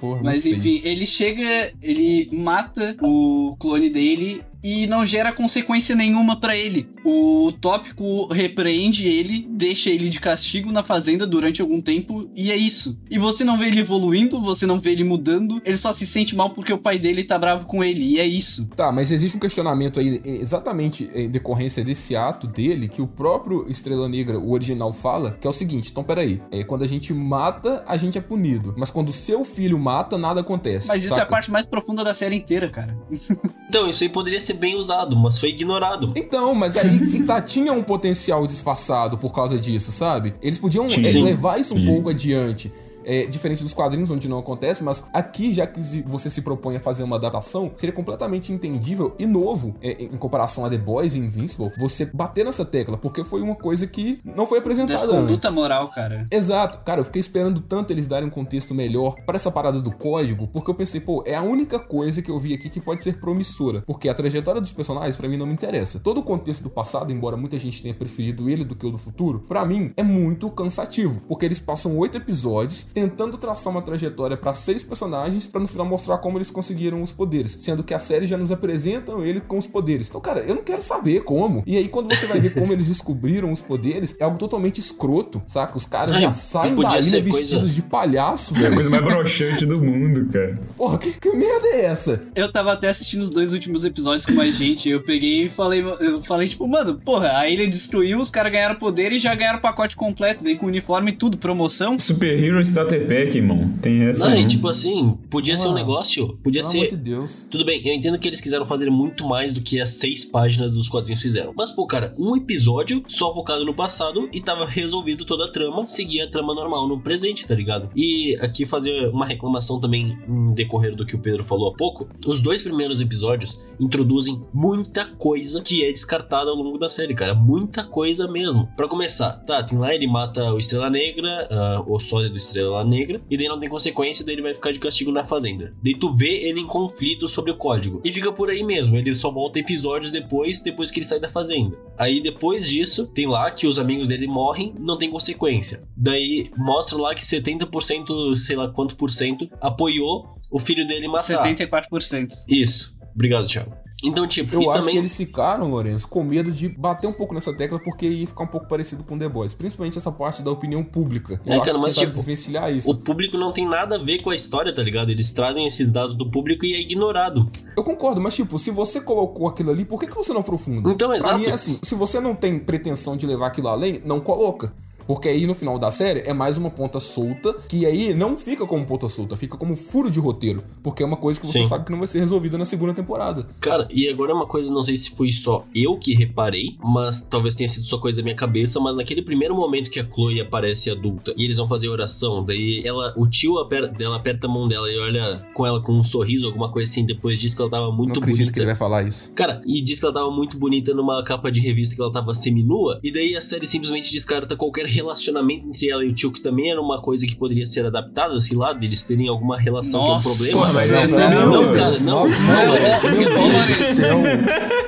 [0.00, 6.40] Porra, Mas enfim, ele chega, ele mata o clone dele e não gera consequência nenhuma
[6.40, 6.88] pra ele.
[7.04, 12.56] O tópico repreende ele, deixa ele de castigo na fazenda durante algum tempo e é
[12.56, 12.98] isso.
[13.10, 16.34] E você não vê ele evoluindo, você não vê ele mudando, ele só se sente
[16.34, 18.66] mal porque o pai dele tá bravo com ele e é isso.
[18.74, 23.06] Tá, mas existe um questionamento aí, eh, exatamente em decorrência desse ato dele, que o
[23.06, 26.86] próprio Estrela Negra, o original, fala, que é o seguinte: então peraí, é, quando a
[26.86, 28.74] gente mata, a gente é punido.
[28.78, 30.88] Mas quando seu filho mata, nada acontece.
[30.88, 31.30] Mas isso é a saca?
[31.30, 32.96] parte mais profunda da série inteira, cara.
[33.66, 36.12] Então, isso aí poderia ser bem usado, mas foi ignorado.
[36.16, 40.34] Então, mas aí que tá, tinha um potencial disfarçado por causa disso, sabe?
[40.40, 41.22] Eles podiam Sim.
[41.22, 41.86] levar isso um Sim.
[41.86, 42.72] pouco adiante.
[43.04, 46.80] É, diferente dos quadrinhos, onde não acontece, mas aqui, já que você se propõe a
[46.80, 51.18] fazer uma adaptação, seria completamente entendível e novo é, em comparação a The Boys e
[51.18, 55.54] Invincible, você bater nessa tecla, porque foi uma coisa que não foi apresentada Desconduta antes.
[55.54, 56.24] moral, cara.
[56.30, 59.92] Exato, cara, eu fiquei esperando tanto eles darem um contexto melhor pra essa parada do
[59.92, 63.02] código, porque eu pensei, pô, é a única coisa que eu vi aqui que pode
[63.02, 66.00] ser promissora, porque a trajetória dos personagens pra mim não me interessa.
[66.00, 68.98] Todo o contexto do passado, embora muita gente tenha preferido ele do que o do
[68.98, 74.36] futuro, pra mim é muito cansativo, porque eles passam oito episódios tentando traçar uma trajetória
[74.36, 77.98] pra seis personagens pra no final mostrar como eles conseguiram os poderes, sendo que a
[77.98, 80.08] série já nos apresentam ele com os poderes.
[80.08, 81.62] Então, cara, eu não quero saber como.
[81.66, 85.42] E aí quando você vai ver como eles descobriram os poderes, é algo totalmente escroto,
[85.46, 85.76] saca?
[85.76, 88.74] Os caras Ai, já saem da ilha vestidos coisa- de palhaço, É a velho.
[88.74, 90.60] coisa mais broxante do mundo, cara.
[90.76, 92.22] Porra, que, que merda é essa?
[92.34, 94.88] Eu tava até assistindo os dois últimos episódios com mais gente.
[94.88, 98.52] e Eu peguei e falei, eu falei, tipo, mano, porra, a ilha destruiu, os caras
[98.52, 100.44] ganharam poder e já ganharam o pacote completo.
[100.44, 101.98] Vem com uniforme e tudo, promoção.
[101.98, 103.74] Super Hero Pack, irmão.
[103.80, 104.28] Tem essa.
[104.28, 107.46] Não, e tipo assim, podia ser um Ah, negócio, podia Pelo amor ser de Deus.
[107.50, 110.72] Tudo bem, eu entendo que eles quiseram fazer muito mais do que as seis páginas
[110.72, 111.52] dos quadrinhos fizeram.
[111.56, 115.86] Mas, pô, cara, um episódio só focado no passado e tava resolvido toda a trama,
[115.86, 117.90] seguia a trama normal no presente, tá ligado?
[117.94, 122.08] E aqui fazer uma reclamação também em decorrer do que o Pedro falou há pouco.
[122.26, 127.34] Os dois primeiros episódios introduzem muita coisa que é descartada ao longo da série, cara.
[127.34, 128.68] Muita coisa mesmo.
[128.76, 133.20] Pra começar, tá, tem lá, ele mata o Estrela Negra, ah, o sólido Estrela Negra,
[133.30, 135.74] e daí não tem consequência, daí ele vai ficar de castigo na fazenda.
[135.82, 138.00] Daí tu vê ele em conflito sobre o código.
[138.02, 141.28] E fica por aí mesmo, ele só volta episódios depois, depois que ele sai da
[141.28, 141.76] fazenda.
[141.98, 145.86] Aí depois disso, tem lá que os amigos dele morrem, não tem consequência.
[145.96, 151.44] Daí mostra lá que 70%, sei lá quanto por cento, apoiou o filho dele matar.
[151.44, 152.28] 74%.
[152.48, 152.96] Isso.
[153.14, 153.83] Obrigado, Thiago.
[154.02, 154.94] Então, tipo, Eu acho também...
[154.94, 158.44] que eles ficaram, Lourenço, com medo de bater um pouco nessa tecla porque ia ficar
[158.44, 159.54] um pouco parecido com The Boys.
[159.54, 161.40] Principalmente essa parte da opinião pública.
[161.46, 162.90] Eu É, acho cara, que mas, tipo, desvencilhar isso.
[162.90, 165.10] O público não tem nada a ver com a história, tá ligado?
[165.10, 167.50] Eles trazem esses dados do público e é ignorado.
[167.76, 170.90] Eu concordo, mas tipo, se você colocou aquilo ali, por que, que você não aprofunda?
[170.90, 171.38] Então, Pra exato.
[171.38, 174.72] mim é assim, se você não tem pretensão de levar aquilo além, não coloca.
[175.06, 178.66] Porque aí no final da série é mais uma ponta solta, que aí não fica
[178.66, 180.62] como ponta solta, fica como furo de roteiro.
[180.82, 181.64] Porque é uma coisa que você Sim.
[181.68, 183.46] sabe que não vai ser resolvida na segunda temporada.
[183.60, 187.24] Cara, e agora é uma coisa, não sei se foi só eu que reparei, mas
[187.28, 190.40] talvez tenha sido só coisa da minha cabeça, mas naquele primeiro momento que a Chloe
[190.40, 194.50] aparece adulta e eles vão fazer oração, daí ela, o tio aper- dela aperta a
[194.50, 197.60] mão dela e olha com ela com um sorriso, alguma coisa assim, depois diz que
[197.60, 198.52] ela tava muito não acredito bonita.
[198.52, 199.32] que ele vai falar isso.
[199.34, 202.34] Cara, e diz que ela tava muito bonita numa capa de revista que ela tava
[202.34, 206.40] seminua, e daí a série simplesmente descarta qualquer relacionamento entre ela e o tio, que
[206.40, 210.22] também era uma coisa que poderia ser adaptada, sei lá, deles terem alguma relação Nossa,
[210.22, 210.72] que é um problema.
[210.72, 214.18] Mas Não, não, não, não, cara, não, Nossa, não, não, meu Deus do céu.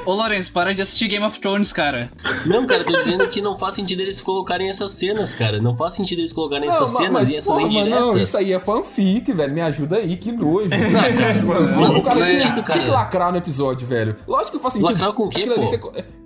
[0.06, 2.12] Ô, Lourenço, para de assistir Game of Thrones, cara.
[2.46, 5.60] Não, cara, eu tô dizendo que não faz sentido eles colocarem essas cenas, cara.
[5.60, 8.00] Não faz sentido eles colocarem essas ma- cenas e essas porra, mano, indiretas.
[8.00, 9.52] não, isso aí é fanfic, velho.
[9.52, 10.68] Me ajuda aí, que nojo.
[11.76, 12.92] Não, o cara faz tinha, sentido, tinha que cara.
[12.92, 14.14] lacrar no episódio, velho.
[14.28, 14.92] Lógico que faz sentido.
[14.92, 15.60] Lacrar com o quê, pô?
[15.60, 15.80] você-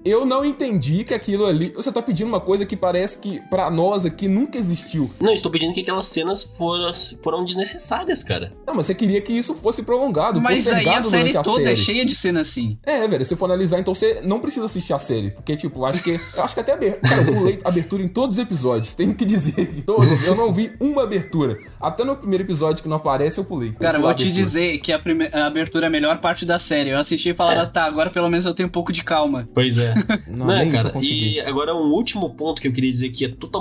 [0.05, 1.73] eu não entendi que aquilo ali.
[1.75, 5.11] Você tá pedindo uma coisa que parece que, pra nós aqui, nunca existiu.
[5.21, 8.53] Não, estou pedindo que aquelas cenas foram, foram desnecessárias, cara.
[8.67, 11.73] Não, mas você queria que isso fosse prolongado, Mas aí a série a toda série.
[11.73, 12.79] é cheia de cena assim.
[12.85, 15.31] É, velho, se for analisar, então você não precisa assistir a série.
[15.31, 16.19] Porque, tipo, eu acho que.
[16.35, 17.09] Eu acho que até abertura.
[17.09, 18.95] Cara, eu pulei abertura em todos os episódios.
[18.95, 20.23] Tenho que dizer que todos.
[20.25, 21.57] Eu não vi uma abertura.
[21.81, 23.73] Até no primeiro episódio que não aparece, eu pulei.
[23.73, 26.59] Cara, eu vou te dizer que a, prime- a abertura é a melhor parte da
[26.59, 26.91] série.
[26.91, 29.49] Eu assisti e falava, tá, agora pelo menos eu tenho um pouco de calma.
[29.55, 29.95] Pois é.
[30.27, 33.29] Não, Não, eu cara, e agora um último ponto que eu queria dizer que é
[33.29, 33.60] totalmente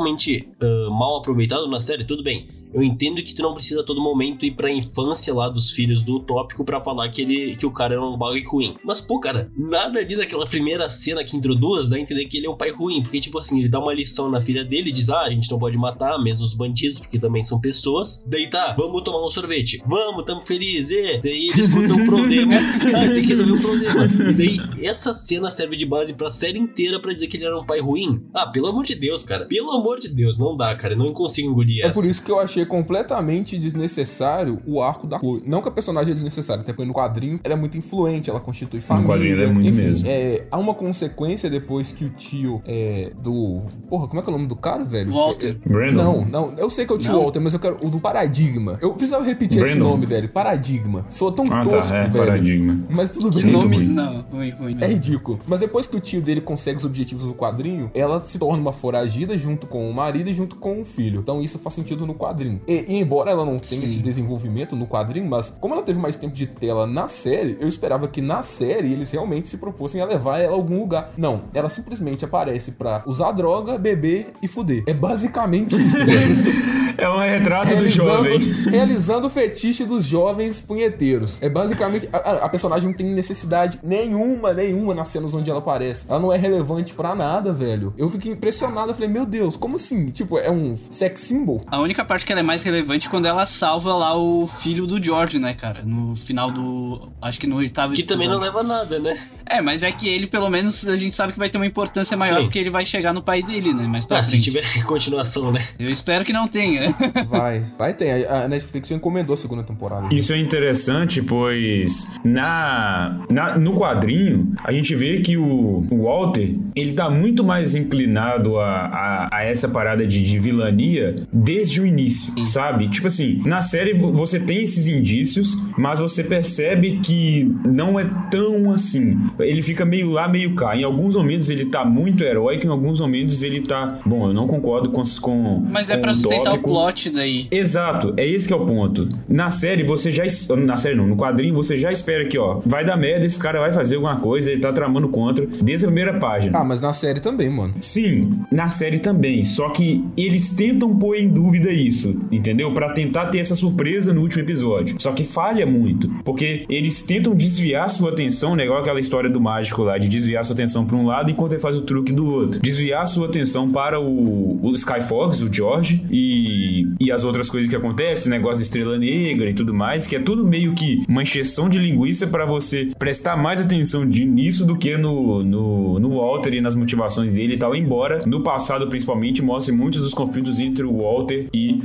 [0.61, 2.47] ah, mal aproveitado na série, tudo bem.
[2.73, 6.01] Eu entendo que tu não precisa a todo momento ir pra infância lá dos filhos
[6.03, 8.75] do Utópico pra falar que, ele, que o cara era um bagulho ruim.
[8.83, 12.45] Mas, pô, cara, nada ali daquela primeira cena que introduz dá a entender que ele
[12.47, 13.01] é um pai ruim.
[13.01, 15.49] Porque, tipo assim, ele dá uma lição na filha dele e diz: Ah, a gente
[15.51, 18.23] não pode matar mesmo os bandidos, porque também são pessoas.
[18.27, 19.81] Daí tá, vamos tomar um sorvete.
[19.87, 20.91] Vamos, tamo feliz.
[20.91, 22.53] E daí ele escuta um problema.
[22.95, 24.31] Ah, tem que resolver um problema.
[24.31, 27.57] E daí, essa cena serve de base pra série inteira pra dizer que ele era
[27.59, 28.21] um pai ruim.
[28.33, 29.45] Ah, pelo amor de Deus, cara.
[29.45, 30.93] Pelo amor de Deus, não dá, cara.
[30.93, 31.93] Eu não consigo engolir É essa.
[31.93, 35.43] por isso que eu achei completamente desnecessário o arco da Chloe.
[35.45, 38.39] Não que a personagem é desnecessária, até porque no quadrinho ela é muito influente, ela
[38.39, 39.09] constitui família.
[39.09, 40.05] quadrinho ela é muito enfim, mesmo.
[40.07, 43.61] é, há uma consequência depois que o tio é, do.
[43.89, 45.11] Porra, como é que é o nome do cara, velho?
[45.11, 45.57] Walter.
[45.65, 46.25] Brandon.
[46.25, 47.21] Não, não, eu sei que é o tio Não?
[47.21, 48.77] Walter, mas eu quero o do Paradigma.
[48.81, 49.89] Eu precisava repetir esse Brandon.
[49.91, 50.29] nome, velho.
[50.29, 51.05] Paradigma.
[51.09, 51.97] Sou tão Ah, tosco, tá.
[51.99, 52.25] É, velho.
[52.25, 52.79] paradigma.
[52.89, 53.51] Mas tudo Que bem.
[53.51, 53.75] nome.
[53.77, 53.87] ruim.
[53.87, 54.77] Não, ruim, ruim.
[54.81, 55.39] É ridículo.
[55.47, 58.71] Mas depois que o tio dele consegue os objetivos do quadrinho, ela se torna uma
[58.73, 61.19] foragida junto com o marido e junto com o filho.
[61.19, 62.48] Então isso faz sentido no quadrinho.
[62.67, 63.85] E, e embora ela não tenha Sim.
[63.85, 67.67] esse desenvolvimento no quadrinho, mas como ela teve mais tempo de tela na série, eu
[67.67, 71.11] esperava que na série eles realmente se propusessem a levar ela a algum lugar.
[71.17, 74.83] Não, ela simplesmente aparece pra usar droga, beber e fuder.
[74.85, 76.79] É basicamente isso, velho.
[76.99, 78.39] É um retrato do realizando, jovem.
[78.69, 81.41] realizando o fetiche dos jovens punheteiros.
[81.41, 82.09] É basicamente.
[82.11, 86.05] A, a- personagem não tem necessidade nenhuma, nenhuma nas cenas onde ela aparece.
[86.09, 87.93] Ela não é relevante pra nada, velho.
[87.97, 88.89] Eu fiquei impressionado.
[88.89, 90.07] Eu falei, meu Deus, como assim?
[90.07, 91.61] Tipo, é um sex symbol?
[91.67, 95.01] A única parte que ela é mais relevante quando ela salva lá o filho do
[95.03, 95.81] George, né, cara?
[95.83, 97.09] No final do.
[97.21, 99.17] Acho que no oitavo Que também não leva nada, né?
[99.45, 102.15] É, mas é que ele, pelo menos, a gente sabe que vai ter uma importância
[102.15, 102.43] maior Sim.
[102.43, 103.87] porque ele vai chegar no pai dele, né?
[103.87, 105.65] Mais pra Ah, se tiver continuação, né?
[105.79, 106.93] Eu espero que não tenha.
[107.27, 108.27] Vai, vai ter.
[108.27, 110.13] A a Netflix encomendou a segunda temporada.
[110.13, 116.55] Isso é interessante, pois na, na- no quadrinho a gente vê que o, o Walter
[116.75, 121.85] ele tá muito mais inclinado a, a, a essa parada de, de vilania desde o
[121.85, 122.89] início, sabe?
[122.89, 128.09] Tipo assim, na série vo- você tem esses indícios, mas você percebe que não é
[128.31, 129.17] tão assim.
[129.39, 130.75] Ele fica meio lá, meio cá.
[130.75, 133.99] Em alguns momentos ele tá muito heróico, em alguns momentos ele tá.
[134.05, 135.03] Bom, eu não concordo com.
[135.21, 137.47] com Mas é com pra sustentar o plot daí.
[137.51, 139.09] Exato, é esse que é o ponto.
[139.27, 140.23] Na série, você já.
[140.57, 143.59] Na série não, no quadrinho, você já espera que, ó, vai dar merda, esse cara
[143.59, 146.57] vai fazer alguma coisa, ele tá tramando contra, desde a primeira página.
[146.59, 147.73] Ah, mas na série também, mano.
[147.81, 149.43] Sim, na série também.
[149.43, 152.73] Só que eles tentam pôr em dúvida isso, entendeu?
[152.73, 154.95] Pra tentar ter essa surpresa no último episódio.
[154.99, 158.63] Só que falha muito, porque eles tentam desviar sua atenção, né?
[158.65, 161.61] Igual aquela história do mágico lá, de desviar sua atenção pra um lado enquanto ele
[161.61, 162.59] faz o truque do outro.
[162.59, 167.75] Desviar sua atenção para o, o Skyfox, o George, e, e as outras coisas que
[167.75, 171.69] acontecem, negócio da estrela negra e tudo mais, que é tudo meio que uma encheção
[171.69, 176.53] de linguiça pra você prestar mais atenção de, nisso do que no, no, no Walter
[176.53, 177.75] e nas motivações dele e tal.
[177.75, 181.79] Embora no passado, principalmente, mostre muitos dos conflitos entre o Walter e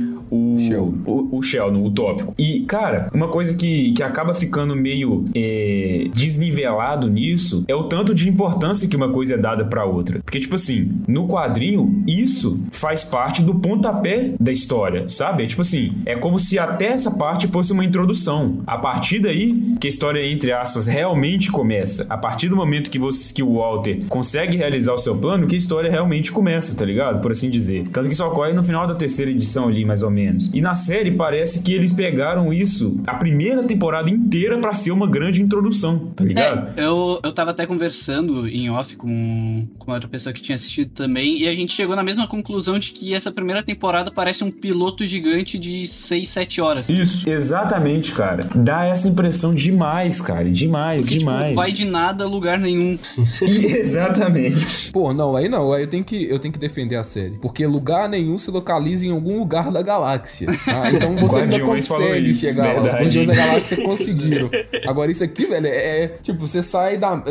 [0.55, 0.93] o Shell.
[1.05, 2.33] o, o Sheldon, o tópico.
[2.37, 8.13] E, cara, uma coisa que, que acaba ficando meio é, desnivelado nisso é o tanto
[8.13, 10.19] de importância que uma coisa é dada pra outra.
[10.19, 15.43] Porque, tipo assim, no quadrinho, isso faz parte do pontapé da história, sabe?
[15.43, 18.59] É tipo assim, é como se até essa parte fosse uma introdução.
[18.65, 22.05] A partir daí, que a história, entre aspas, realmente começa.
[22.09, 25.55] A partir do momento que, você, que o Walter consegue realizar o seu plano, que
[25.55, 27.21] a história realmente começa, tá ligado?
[27.21, 27.87] Por assim dizer.
[27.91, 30.44] Tanto que isso ocorre no final da terceira edição ali, mais ou menos.
[30.53, 35.07] E na série parece que eles pegaram isso a primeira temporada inteira pra ser uma
[35.07, 36.79] grande introdução, tá ligado?
[36.79, 40.91] É, eu, eu tava até conversando em off com, com outra pessoa que tinha assistido
[40.91, 44.51] também, e a gente chegou na mesma conclusão de que essa primeira temporada parece um
[44.51, 46.89] piloto gigante de 6, 7 horas.
[46.89, 48.47] Isso, exatamente, cara.
[48.55, 50.49] Dá essa impressão demais, cara.
[50.49, 51.55] Demais, Porque, tipo, demais.
[51.55, 52.97] vai de nada a lugar nenhum.
[53.41, 54.91] exatamente.
[54.91, 57.37] Pô, não, aí não, aí eu tenho que, eu tenho que defender a série.
[57.41, 60.34] Porque lugar nenhum se localiza em algum lugar da galáxia.
[60.43, 60.91] Tá?
[60.91, 62.75] Então você ainda consegue isso, chegar lá.
[62.75, 63.03] Os verdade.
[63.03, 64.49] Guardiões da Galáxia conseguiram.
[64.87, 66.03] Agora, isso aqui, velho, é.
[66.03, 67.23] é, Tipo, você sai da.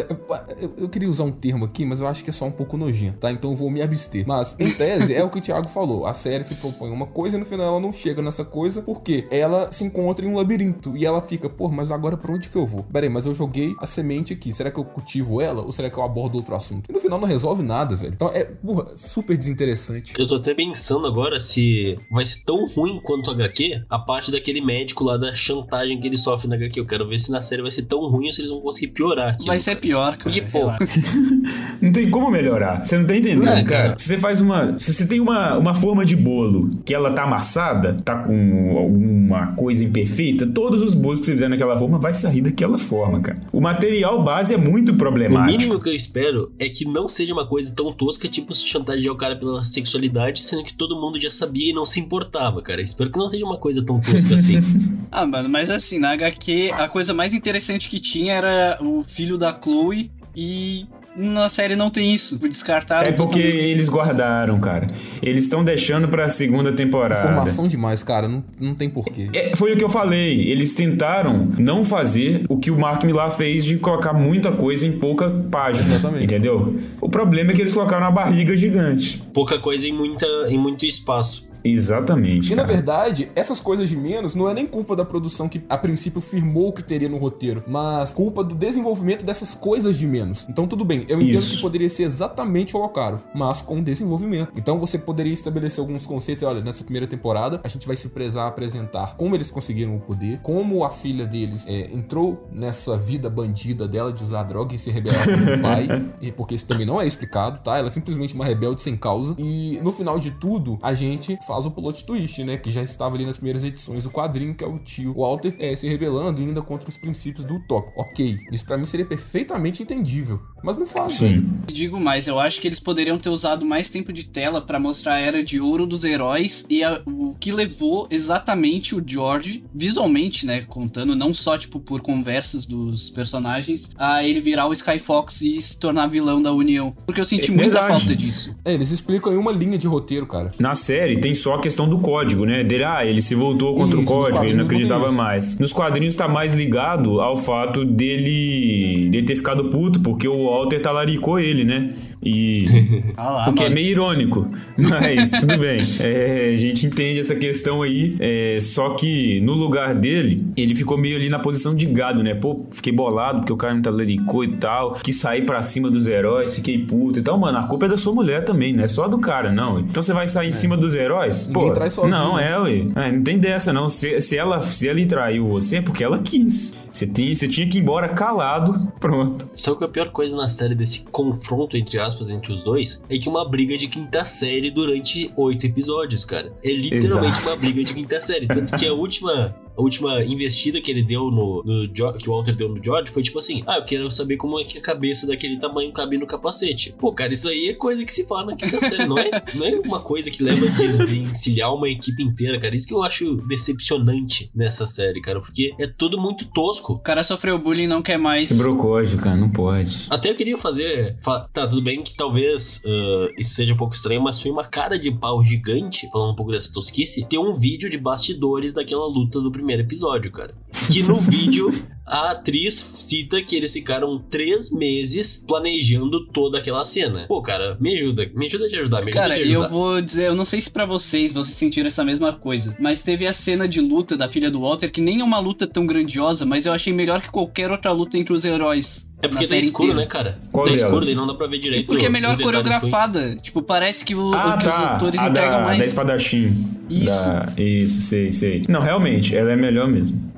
[0.60, 2.76] Eu, eu queria usar um termo aqui, mas eu acho que é só um pouco
[2.76, 3.30] nojento, tá?
[3.30, 4.24] Então eu vou me abster.
[4.26, 6.06] Mas, em tese, é o que o Thiago falou.
[6.06, 9.26] A série se propõe uma coisa e no final ela não chega nessa coisa porque
[9.30, 12.56] ela se encontra em um labirinto e ela fica, pô, mas agora pra onde que
[12.56, 12.84] eu vou?
[12.84, 14.52] Pera aí, mas eu joguei a semente aqui.
[14.52, 16.88] Será que eu cultivo ela ou será que eu abordo outro assunto?
[16.88, 18.14] E no final não resolve nada, velho.
[18.14, 20.14] Então é, porra, super desinteressante.
[20.18, 24.30] Eu tô até pensando agora se vai ser tão ruim quanto o HQ a parte
[24.30, 26.78] daquele médico lá da chantagem que ele sofre na HQ.
[26.80, 28.92] Eu quero ver se na série vai ser tão ruim ou se eles vão conseguir
[28.92, 29.46] piorar aquilo.
[29.46, 30.22] Vai ser pior, cara.
[30.22, 30.84] Porque, pô, relaxa.
[31.80, 32.82] Não tem como melhorar.
[32.84, 33.64] Você não tá entendendo, É, cara.
[33.64, 33.98] cara.
[33.98, 34.78] Se você faz uma.
[34.78, 39.54] Se você tem uma, uma forma de bolo que ela tá amassada, tá com alguma
[39.54, 43.40] coisa imperfeita, todos os bolos que você fizer naquela forma vai sair daquela forma, cara.
[43.52, 45.58] O material base é muito O problemático.
[45.58, 49.12] mínimo que eu espero é que não seja uma coisa tão tosca, tipo se chantagear
[49.12, 52.80] o cara pela sexualidade, sendo que todo mundo já sabia e não se importava, cara.
[52.84, 54.60] Espero que não seja uma coisa tão tosca assim.
[55.16, 59.38] Ah, mano, mas assim, na HQ, a coisa mais interessante que tinha era o filho
[59.38, 62.36] da Chloe e na série não tem isso.
[62.40, 63.64] Descartaram É porque totalmente.
[63.64, 64.88] eles guardaram, cara.
[65.22, 67.20] Eles estão deixando pra segunda temporada.
[67.30, 68.26] Informação demais, cara.
[68.26, 69.28] Não, não tem porquê.
[69.32, 70.50] É, foi o que eu falei.
[70.50, 74.98] Eles tentaram não fazer o que o Mark Millar fez de colocar muita coisa em
[74.98, 75.86] pouca página.
[75.86, 76.24] Exatamente.
[76.24, 76.80] Entendeu?
[77.00, 79.22] O problema é que eles colocaram uma barriga gigante.
[79.32, 81.53] Pouca coisa em, muita, em muito espaço.
[81.64, 82.52] Exatamente.
[82.52, 82.74] E na cara.
[82.74, 86.72] verdade, essas coisas de menos não é nem culpa da produção que a princípio firmou
[86.72, 90.46] que teria no roteiro, mas culpa do desenvolvimento dessas coisas de menos.
[90.48, 91.56] Então tudo bem, eu entendo Isso.
[91.56, 94.52] que poderia ser exatamente o Caro, mas com desenvolvimento.
[94.56, 98.44] Então você poderia estabelecer alguns conceitos, olha, nessa primeira temporada a gente vai se prezar
[98.44, 103.30] a apresentar como eles conseguiram o poder, como a filha deles é, entrou nessa vida
[103.30, 105.88] bandida dela de usar droga e se rebelar com o pai,
[106.20, 107.78] e porque isso também não é explicado, tá?
[107.78, 109.34] Ela é simplesmente uma rebelde sem causa.
[109.38, 112.56] E no final de tudo, a gente faz o plot twist, né?
[112.56, 115.74] Que já estava ali nas primeiras edições do quadrinho, que é o tio Walter é,
[115.76, 117.92] se rebelando ainda contra os princípios do Tóquio.
[117.96, 120.40] Ok, isso pra mim seria perfeitamente entendível.
[120.62, 121.42] Mas não faz, velho.
[121.42, 121.58] Sim.
[121.66, 125.14] Digo mais, eu acho que eles poderiam ter usado mais tempo de tela pra mostrar
[125.14, 130.46] a era de ouro dos heróis e a- o que levou exatamente o George, visualmente,
[130.46, 135.60] né, contando, não só tipo por conversas dos personagens, a ele virar o Skyfox e
[135.60, 136.96] se tornar vilão da União.
[137.06, 138.54] Porque eu senti É muita falta disso.
[138.64, 140.50] É, eles explicam em uma linha de roteiro, cara.
[140.58, 142.64] Na série tem só a questão do código, né?
[142.64, 145.58] Dele, ah, ele se voltou contra Isso, o código, ele não acreditava mais.
[145.58, 150.80] Nos quadrinhos tá mais ligado ao fato dele, dele ter ficado puto, porque o Walter
[150.80, 151.90] talaricou ele, né?
[152.24, 152.64] E.
[153.16, 153.74] Ah lá, O que é mano.
[153.76, 155.78] meio irônico, mas tudo bem.
[156.00, 158.16] É, a gente entende essa questão aí.
[158.18, 162.34] é, só que no lugar dele, ele ficou meio ali na posição de gado, né?
[162.34, 164.92] Pô, fiquei bolado porque o cara me talaricou e tal.
[164.94, 167.38] Quis sair pra cima dos heróis, fiquei puto e tal.
[167.38, 169.78] Mano, a culpa é da sua mulher também, não é só do cara, não.
[169.80, 171.46] Então você vai sair em cima dos heróis?
[171.46, 172.16] Ninguém Pô, trai sozinho.
[172.16, 172.86] Não, é, ué.
[172.96, 173.88] É, não tem dessa, não.
[173.88, 176.74] Se, se ela, se ela traiu você, é porque ela quis.
[176.92, 178.72] Você tinha, você tinha que ir embora calado.
[179.00, 179.48] Pronto.
[179.52, 183.18] Só que a pior coisa na série desse confronto, entre aspas, entre os dois, é
[183.18, 186.52] que uma briga de quinta série durante oito episódios, cara.
[186.62, 187.48] É literalmente Exato.
[187.48, 188.46] uma briga de quinta série.
[188.46, 189.54] Tanto que a última.
[189.76, 193.22] A última investida que ele deu no, no que o Walter deu no George foi
[193.22, 196.26] tipo assim: Ah, eu quero saber como é que a cabeça daquele tamanho cabe no
[196.26, 196.94] capacete.
[196.98, 199.66] Pô, cara, isso aí é coisa que se fala na quinta série, não é, não
[199.66, 202.74] é uma coisa que leva a desvencilhar uma equipe inteira, cara.
[202.74, 206.94] Isso que eu acho decepcionante nessa série, cara, porque é tudo muito tosco.
[206.94, 208.48] O cara sofreu bullying e não quer mais.
[208.50, 209.36] Quebrou código, cara.
[209.36, 210.06] Não pode.
[210.10, 211.16] Até eu queria fazer.
[211.22, 214.64] fa- Tá, tudo bem que talvez ah, isso seja um pouco estranho, mas foi uma
[214.64, 219.06] cara de pau gigante, falando um pouco dessa tosquice, ter um vídeo de bastidores daquela
[219.06, 220.54] luta do primeiro primeiro episódio, cara.
[220.92, 221.70] Que no vídeo
[222.06, 227.24] a atriz cita que eles ficaram três meses planejando toda aquela cena.
[227.26, 229.64] Pô, cara, me ajuda, me ajuda a te ajudar, me ajuda Cara, a te ajudar.
[229.64, 233.02] eu vou dizer, eu não sei se pra vocês, vocês sentiram essa mesma coisa, mas
[233.02, 235.86] teve a cena de luta da filha do Walter, que nem é uma luta tão
[235.86, 239.08] grandiosa, mas eu achei melhor que qualquer outra luta entre os heróis.
[239.22, 240.02] É porque tá escuro, inteira.
[240.02, 240.38] né, cara?
[240.52, 240.82] Qual tá delas?
[240.82, 241.86] escuro, daí não dá pra ver E direito.
[241.86, 243.36] porque é melhor os coreografada.
[243.36, 244.90] Tipo, parece que, o, Ah, que os tá.
[244.96, 245.78] atores a entregam da, mais.
[245.78, 246.66] da espadachim.
[246.90, 247.06] Isso.
[247.06, 248.62] Da- isso, sei, sei.
[248.68, 250.33] Não, realmente, ela é melhor mesmo.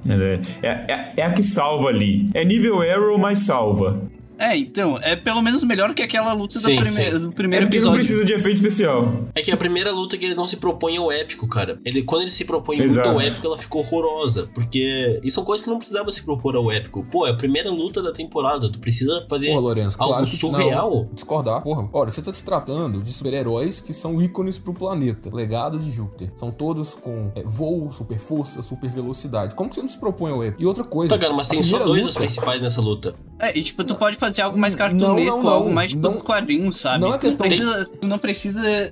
[0.62, 2.26] É, é- é a que salva ali.
[2.34, 4.00] É nível Arrow, mas salva.
[4.38, 7.18] É, então, é pelo menos melhor que aquela luta Sim, do, prime- sim.
[7.18, 7.98] do É primeiro não episódio.
[7.98, 9.12] precisa de efeito especial.
[9.34, 11.80] É que a primeira luta que eles não se propõem ao épico, cara.
[11.84, 13.08] Ele, quando eles se propõem Exato.
[13.08, 14.48] muito ao épico, ela ficou horrorosa.
[14.54, 15.20] Porque.
[15.22, 17.04] E são coisas que não precisava se propor ao épico.
[17.10, 18.70] Pô, é a primeira luta da temporada.
[18.70, 20.90] Tu precisa fazer Porra, Lourenço, algo claro que surreal.
[20.90, 21.14] não.
[21.14, 21.62] Discordar.
[21.62, 25.30] Porra, olha, você tá se tratando de super-heróis que são ícones pro planeta.
[25.34, 26.30] Legado de Júpiter.
[26.36, 29.54] São todos com é, voo, super força, super velocidade.
[29.54, 30.62] Como que você não se propõe ao épico?
[30.62, 31.14] E outra coisa.
[31.14, 33.14] Tá, cara, mas tem só dois luta- dos principais nessa luta.
[33.38, 35.52] É, e tipo, tu pode fazer algo mais Não, cartunesco, não, não.
[35.52, 37.00] algo mais Não- dos quadrinhos, sabe?
[37.00, 38.90] não é questão de- precisa, não precisa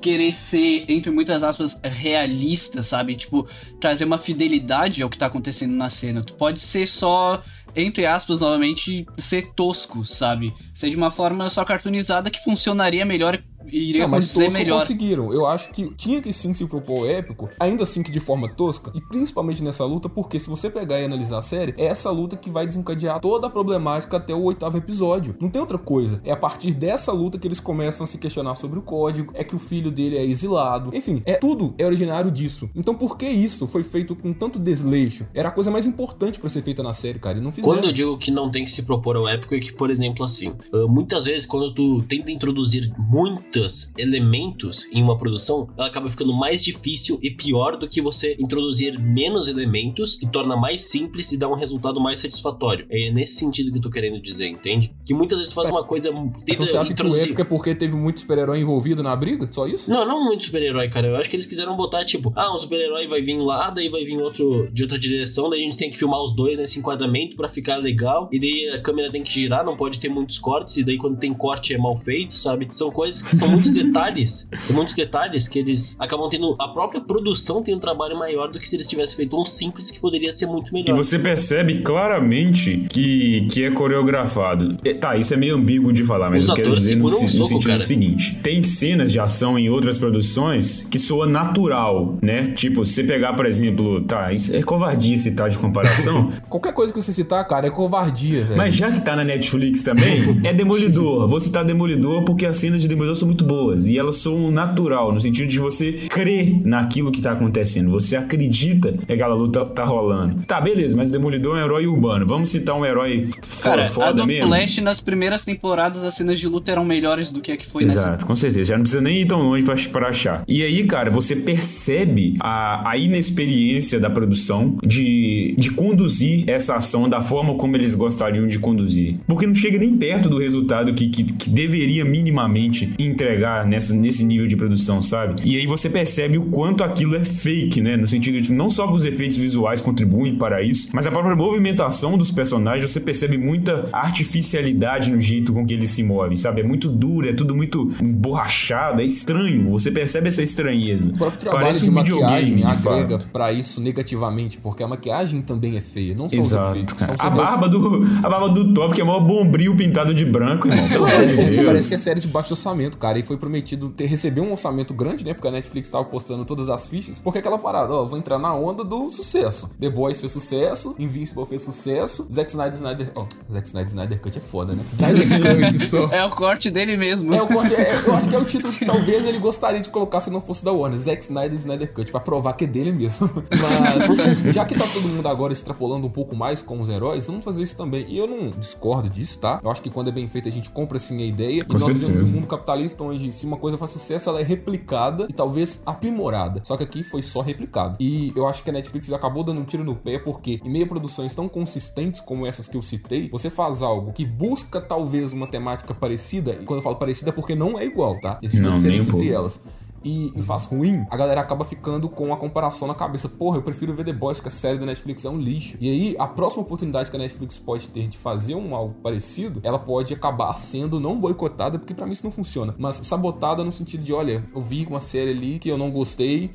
[0.00, 3.14] querer ser, entre muitas aspas, realista, sabe?
[3.14, 3.46] Tipo,
[3.80, 6.22] trazer uma fidelidade ao que tá acontecendo na cena.
[6.22, 7.42] Tu pode ser só,
[7.74, 10.54] entre aspas, novamente, ser tosco, sabe?
[10.74, 14.58] Ser de uma forma só cartoonizada que funcionaria melhor e iria Não, mas acontecer tosco
[14.58, 14.80] melhor.
[14.80, 15.32] conseguiram.
[15.32, 18.92] Eu acho que tinha que sim se propor épico, ainda assim que de forma tosca,
[18.94, 22.36] e principalmente nessa luta, porque se você pegar e analisar a série, é essa luta
[22.36, 25.36] que vai desencadear toda a problemática até o oitavo episódio.
[25.40, 26.20] Não tem outra coisa.
[26.24, 29.42] É a partir dessa luta que eles começam a se questionar sobre o código, é
[29.42, 30.90] que o filho dele é exilado.
[30.94, 32.70] Enfim, é tudo é originário disso.
[32.74, 35.26] Então por que isso foi feito com tanto desleixo?
[35.34, 37.76] Era a coisa mais importante pra ser feita na série, cara, e não fizeram.
[37.76, 40.24] Quando eu digo que não tem que se propor ao épico, é que, por exemplo,
[40.24, 46.08] assim, ah, muitas vezes quando tu tenta introduzir muitos elementos em uma produção, ela acaba
[46.08, 51.32] ficando mais difícil e pior do que você introduzir menos elementos, que torna mais simples
[51.32, 52.86] e dá um resultado mais satisfatório.
[52.90, 54.94] É nesse sentido que eu tô querendo dizer, entende?
[55.04, 56.10] Que muitas vezes tu faz uma coisa.
[56.12, 57.24] Tenta Então você acha que o introduzir.
[57.24, 59.48] épico é porque teve muito super-herói envolvido na briga?
[59.50, 59.75] Só isso?
[59.88, 61.08] Não, não muito super-herói, cara.
[61.08, 64.04] Eu acho que eles quiseram botar, tipo, ah, um super-herói vai vir lá, daí vai
[64.04, 67.36] vir outro de outra direção, daí a gente tem que filmar os dois nesse enquadramento
[67.36, 70.76] pra ficar legal, e daí a câmera tem que girar, não pode ter muitos cortes,
[70.76, 72.68] e daí quando tem corte é mal feito, sabe?
[72.72, 76.56] São coisas que são muitos detalhes, são muitos detalhes que eles acabam tendo.
[76.58, 79.90] A própria produção tem um trabalho maior do que se eles tivessem feito um simples
[79.90, 80.96] que poderia ser muito E melhor.
[80.96, 84.76] você percebe claramente que, que é coreografado.
[84.84, 87.10] É, tá, isso é meio ambíguo de falar, mas Os eu quero dizer no, um
[87.10, 87.80] no soco, sentido cara.
[87.84, 92.52] seguinte: tem cenas de ação em outras produções que soa natural, né?
[92.54, 96.92] Tipo, se você pegar, por exemplo, tá, isso é covardia citar de comparação, Qualquer coisa
[96.92, 98.56] que você citar, cara, é covardia, velho.
[98.56, 101.28] mas já que tá na Netflix também, é Demolidor.
[101.28, 105.12] Vou citar Demolidor porque as cenas de Demolidor são muito boas e elas são natural,
[105.12, 107.90] no sentido de você crer naquilo que tá acontecendo.
[107.90, 110.42] Você acredita que aquela luta tá rolando.
[110.46, 112.26] Tá, beleza, mas o Demolidor é um herói urbano.
[112.26, 113.30] Vamos citar um herói
[113.62, 114.46] Cara, foda, a do mesmo?
[114.48, 117.84] Flash nas primeiras temporadas as cenas de luta eram melhores do que a que foi
[117.84, 118.00] nessa.
[118.00, 118.70] Exato, com certeza.
[118.70, 120.44] Já não precisa nem ir tão longe pra, pra achar.
[120.46, 127.08] E aí, cara, você percebe a, a inexperiência da produção de, de conduzir essa ação
[127.08, 129.16] da forma como eles gostariam de conduzir.
[129.26, 134.24] Porque não chega nem perto do resultado que, que, que deveria minimamente entregar nessa, nesse
[134.24, 135.42] nível de produção, sabe?
[135.44, 137.96] E aí você percebe o quanto aquilo é fake, né?
[137.96, 141.36] No sentido de não só que os efeitos visuais contribuem para isso, mas a própria
[141.36, 146.60] movimentação dos personagens, você percebe muita artificialidade no jeito com que eles se movem, sabe?
[146.60, 149.45] É muito duro, é tudo muito emborrachado, é estranho.
[149.70, 151.10] Você percebe essa estranheza.
[151.10, 155.76] O próprio trabalho Parece de um maquiagem agrega pra isso negativamente, porque a maquiagem também
[155.76, 156.94] é feia, não são os Exato, efeitos.
[156.94, 157.14] cara.
[157.14, 160.24] Então A vê- barba, do, a barba do Top, que é maior bombril pintado de
[160.24, 160.88] branco, irmão.
[160.88, 161.66] Pelo amor de Deus.
[161.66, 163.18] Parece que é série de baixo orçamento, cara.
[163.18, 165.34] E foi prometido ter, receber um orçamento grande, né?
[165.34, 167.18] Porque a Netflix tava postando todas as fichas.
[167.20, 169.70] Porque aquela parada, ó, vou entrar na onda do sucesso.
[169.80, 173.12] The Boys fez sucesso, Invincible fez sucesso, Zack Snyder, Snyder.
[173.14, 174.82] Ó, Zack Snyder, Snyder Cut é foda, né?
[174.92, 175.26] Snyder
[175.72, 176.06] Cut só.
[176.08, 177.32] É o corte dele mesmo.
[177.34, 179.88] É, o corte, é, eu acho que é o título que talvez ele gostaria de
[179.88, 180.98] colocar se não fosse da Warner.
[180.98, 183.28] Zack Snyder e Snyder Cut, pra provar que é dele mesmo.
[183.50, 187.44] Mas, já que tá todo mundo agora extrapolando um pouco mais com os heróis, vamos
[187.44, 188.04] fazer isso também.
[188.08, 189.60] E eu não discordo disso, tá?
[189.62, 191.64] Eu acho que quando é bem feito a gente compra sim a ideia.
[191.64, 192.12] Com e nós certeza.
[192.12, 195.82] vivemos um mundo capitalista onde se uma coisa faz sucesso, ela é replicada e talvez
[195.84, 196.60] aprimorada.
[196.64, 197.96] Só que aqui foi só replicado.
[198.00, 200.84] E eu acho que a Netflix acabou dando um tiro no pé porque em meio
[200.84, 205.32] a produções tão consistentes como essas que eu citei, você faz algo que busca talvez
[205.32, 208.38] uma temática parecida, e quando eu falo parecida é porque não é igual, tá?
[208.42, 209.38] Existe uma Não, nem diferença um entre pouco.
[209.38, 209.60] elas.
[210.04, 213.28] E, e faz ruim, a galera acaba ficando com a comparação na cabeça.
[213.28, 215.76] Porra, eu prefiro ver The Boys, que a série da Netflix é um lixo.
[215.80, 219.60] E aí, a próxima oportunidade que a Netflix pode ter de fazer um algo parecido,
[219.64, 223.72] ela pode acabar sendo não boicotada, porque pra mim isso não funciona, mas sabotada no
[223.72, 226.52] sentido de, olha, eu vi uma série ali que eu não gostei,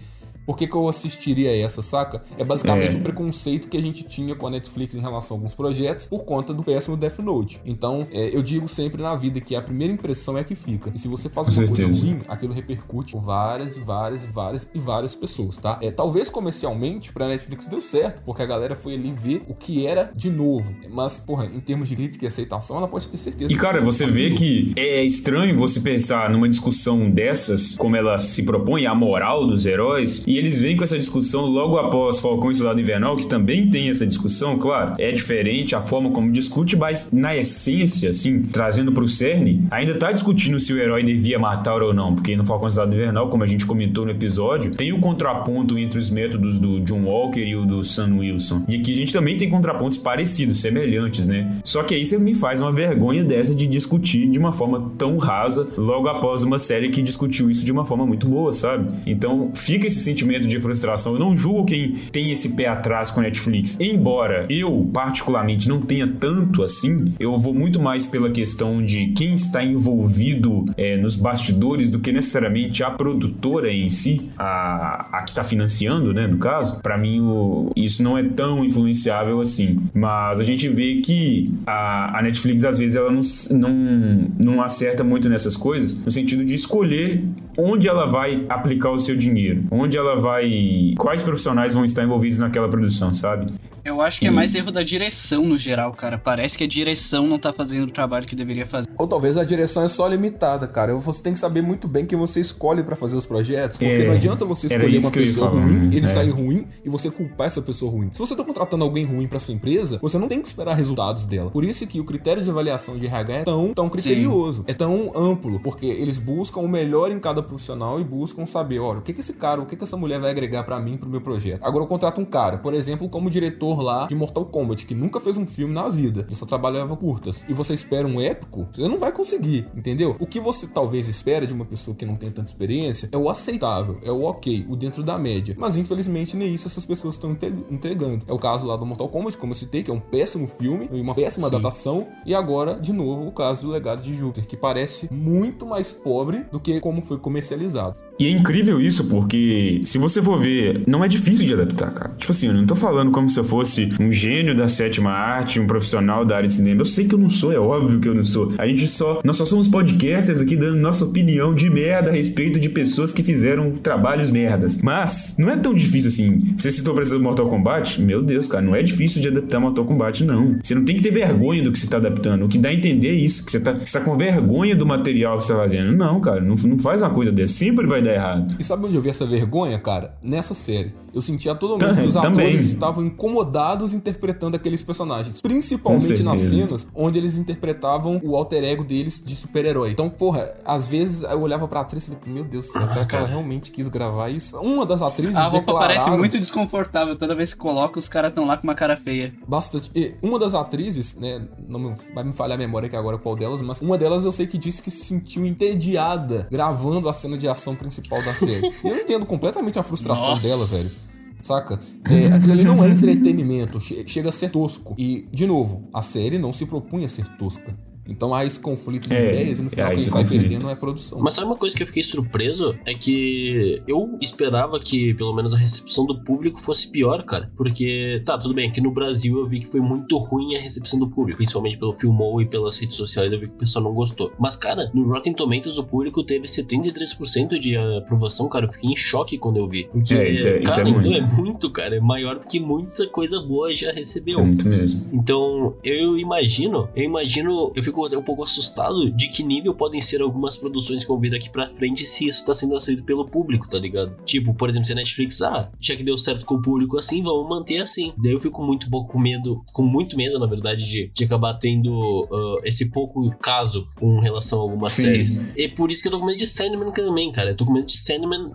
[0.51, 2.21] Por que, que eu assistiria essa, saca?
[2.37, 2.99] É basicamente É.
[2.99, 6.25] o preconceito que a gente tinha com a Netflix em relação a alguns projetos por
[6.25, 7.61] conta do péssimo Death Note.
[7.65, 10.91] Então, é, eu digo sempre na vida que a primeira impressão é que fica.
[10.93, 12.05] E se você faz Com uma coisa certeza.
[12.05, 15.79] ruim, aquilo repercute por várias, várias, várias e várias pessoas, tá?
[15.81, 19.87] É, talvez comercialmente pra Netflix deu certo, porque a galera foi ali ver o que
[19.87, 20.75] era de novo.
[20.89, 23.53] Mas, porra, em termos de crítica e aceitação, ela pode ter certeza.
[23.53, 28.43] E cara, você vê que é estranho você pensar numa discussão dessas, como ela se
[28.43, 32.55] propõe, a moral dos heróis, e eles vêm com essa discussão logo após Falcão e
[32.55, 37.11] Soldado Invernal, que também tem essa discussão, claro, é diferente a forma como discute, mas
[37.11, 41.93] na essência, assim, trazendo pro cerne, ainda tá discutindo se o herói devia matar ou
[41.93, 44.99] não, porque no Falcão e Soldado Invernal, como a gente comentou no episódio, tem o
[44.99, 48.63] contraponto entre os métodos do John Walker e o do Sam Wilson.
[48.67, 51.59] E aqui a gente também tem contrapontos parecidos, semelhantes, né?
[51.63, 55.17] Só que aí você me faz uma vergonha dessa de discutir de uma forma tão
[55.17, 58.91] rasa logo após uma série que discutiu isso de uma forma muito boa, sabe?
[59.05, 61.13] Então fica esse sentimento de frustração.
[61.13, 63.79] Eu não julgo quem tem esse pé atrás com a Netflix.
[63.79, 69.33] Embora eu, particularmente, não tenha tanto assim, eu vou muito mais pela questão de quem
[69.35, 75.31] está envolvido é, nos bastidores do que necessariamente a produtora em si, a, a que
[75.31, 76.81] está financiando, né, no caso.
[76.81, 79.79] Pra mim, o- isso não é tão influenciável assim.
[79.93, 85.03] Mas a gente vê que a, a Netflix, às vezes, ela não, não, não acerta
[85.03, 87.23] muito nessas coisas, no sentido de escolher
[87.57, 90.93] onde ela vai aplicar o seu dinheiro, onde ela vai.
[90.97, 93.47] quais profissionais vão estar envolvidos naquela produção, sabe?
[93.83, 96.17] Eu acho que é mais erro da direção no geral, cara.
[96.17, 98.87] Parece que a direção não tá fazendo o trabalho que deveria fazer.
[98.97, 100.95] Ou talvez a direção é só limitada, cara.
[100.95, 104.07] Você tem que saber muito bem quem você escolhe pra fazer os projetos, porque É,
[104.07, 105.95] não adianta você escolher uma pessoa falar, ruim, né?
[105.95, 106.09] ele É.
[106.09, 108.09] sair ruim e você culpar essa pessoa ruim.
[108.11, 111.25] Se você tá contratando alguém ruim pra sua empresa, você não tem que esperar resultados
[111.25, 111.49] dela.
[111.51, 115.11] Por isso que o critério de avaliação de RH é tão, tão criterioso, é tão
[115.15, 119.13] amplo, porque eles buscam o melhor em cada profissional e buscam saber, olha, o que
[119.13, 121.59] que esse cara, o que que essa mulher vai agregar pra mim, pro meu projeto.
[121.63, 125.19] Agora eu contrato um cara, por exemplo, como diretor lá de Mortal Kombat, que nunca
[125.19, 128.87] fez um filme na vida, ele só trabalhava curtas, e você espera um épico, você
[128.87, 130.15] não vai conseguir, entendeu?
[130.19, 133.29] O que você talvez espera de uma pessoa que não tem tanta experiência é o
[133.29, 135.55] aceitável, é o ok, o dentro da média.
[135.57, 138.25] Mas infelizmente nem isso essas pessoas estão entre- entregando.
[138.27, 140.89] É o caso lá do Mortal Kombat, como eu citei, que é um péssimo filme
[140.91, 141.55] e uma péssima Sim.
[141.55, 145.91] adaptação, e agora, de novo, o caso do Legado de Júpiter, que parece muito mais
[145.91, 147.99] pobre do que como foi comercializado.
[148.21, 152.13] E é incrível isso, porque se você for ver, não é difícil de adaptar, cara.
[152.19, 155.59] Tipo assim, eu não tô falando como se eu fosse um gênio da sétima arte,
[155.59, 156.81] um profissional da área de cinema.
[156.81, 158.53] Eu sei que eu não sou, é óbvio que eu não sou.
[158.59, 159.21] A gente só.
[159.23, 163.23] Nós só somos podcasters aqui dando nossa opinião de merda a respeito de pessoas que
[163.23, 164.79] fizeram trabalhos merdas.
[164.83, 166.53] Mas, não é tão difícil assim.
[166.55, 167.99] Você citou pra Mortal Kombat?
[168.03, 170.59] Meu Deus, cara, não é difícil de adaptar Mortal Kombat, não.
[170.61, 172.45] Você não tem que ter vergonha do que você tá adaptando.
[172.45, 174.85] O que dá a entender é isso, que você tá, você tá com vergonha do
[174.85, 175.91] material que você tá fazendo.
[175.91, 177.55] Não, cara, não, não faz uma coisa dessa.
[177.55, 178.55] Sempre vai dar errado.
[178.59, 180.13] E sabe onde eu vi essa vergonha, cara?
[180.21, 180.93] Nessa série.
[181.13, 182.45] Eu senti a todo momento Também, que os também.
[182.47, 185.41] atores estavam incomodados interpretando aqueles personagens.
[185.41, 189.91] Principalmente nas cenas onde eles interpretavam o alter ego deles de super-herói.
[189.91, 193.05] Então, porra, às vezes eu olhava pra atriz e falei, meu Deus do céu, será
[193.05, 194.57] que ela realmente quis gravar isso?
[194.59, 195.87] Uma das atrizes A roupa declararam...
[195.95, 197.15] parece muito desconfortável.
[197.15, 199.33] Toda vez que coloca, os caras tão lá com uma cara feia.
[199.47, 199.91] Bastante.
[199.95, 201.41] E uma das atrizes, né?
[201.67, 204.31] Não me- vai me falhar a memória aqui agora qual delas, mas uma delas eu
[204.31, 208.71] sei que disse que se sentiu entediada gravando a cena de ação principal da série.
[208.83, 210.47] E eu entendo completamente a frustração Nossa.
[210.47, 211.00] dela, velho.
[211.41, 211.79] Saca?
[212.05, 214.93] É, aquilo ali não é entretenimento, che- chega a ser tosco.
[214.97, 217.75] E, de novo, a série não se propunha a ser tosca.
[218.11, 220.41] Então há esse conflito de É, ideias e no final há quem sai conflito.
[220.41, 221.19] perdendo é a produção.
[221.19, 222.75] Mas sabe uma coisa que eu fiquei surpreso?
[222.85, 227.51] É que eu esperava que pelo menos a recepção do público fosse pior, cara.
[227.55, 230.99] Porque, tá, tudo bem, aqui no Brasil eu vi que foi muito ruim a recepção
[230.99, 233.93] do público, principalmente pelo Filmou e pelas redes sociais eu vi que o pessoal não
[233.93, 234.31] gostou.
[234.39, 238.65] Mas, cara, no Rotten Tomatoes o público teve 73% de aprovação, cara.
[238.65, 239.85] Eu fiquei em choque quando eu vi.
[239.91, 241.17] Porque, É, isso é- isso cara, é então muito.
[241.17, 241.95] é muito, cara.
[241.95, 244.31] É maior do que muita coisa boa já recebeu.
[244.31, 245.05] Isso é muito mesmo.
[245.13, 250.01] Então, eu imagino, eu imagino, eu fico até um pouco assustado de que nível podem
[250.01, 253.25] ser algumas produções que vão vir daqui pra frente se isso tá sendo aceito pelo
[253.25, 254.15] público, tá ligado?
[254.23, 257.23] Tipo, por exemplo, se a Netflix, ah, já que deu certo com o público assim,
[257.23, 258.13] vamos manter assim.
[258.17, 261.55] Daí eu fico muito pouco com medo, com muito medo, na verdade, de, de acabar
[261.55, 265.03] tendo ah, esse pouco caso com relação a algumas Sim.
[265.03, 265.45] séries.
[265.55, 267.51] E por isso que eu tô com medo de Sandman também, cara.
[267.51, 268.51] Eu tô com medo de Sandman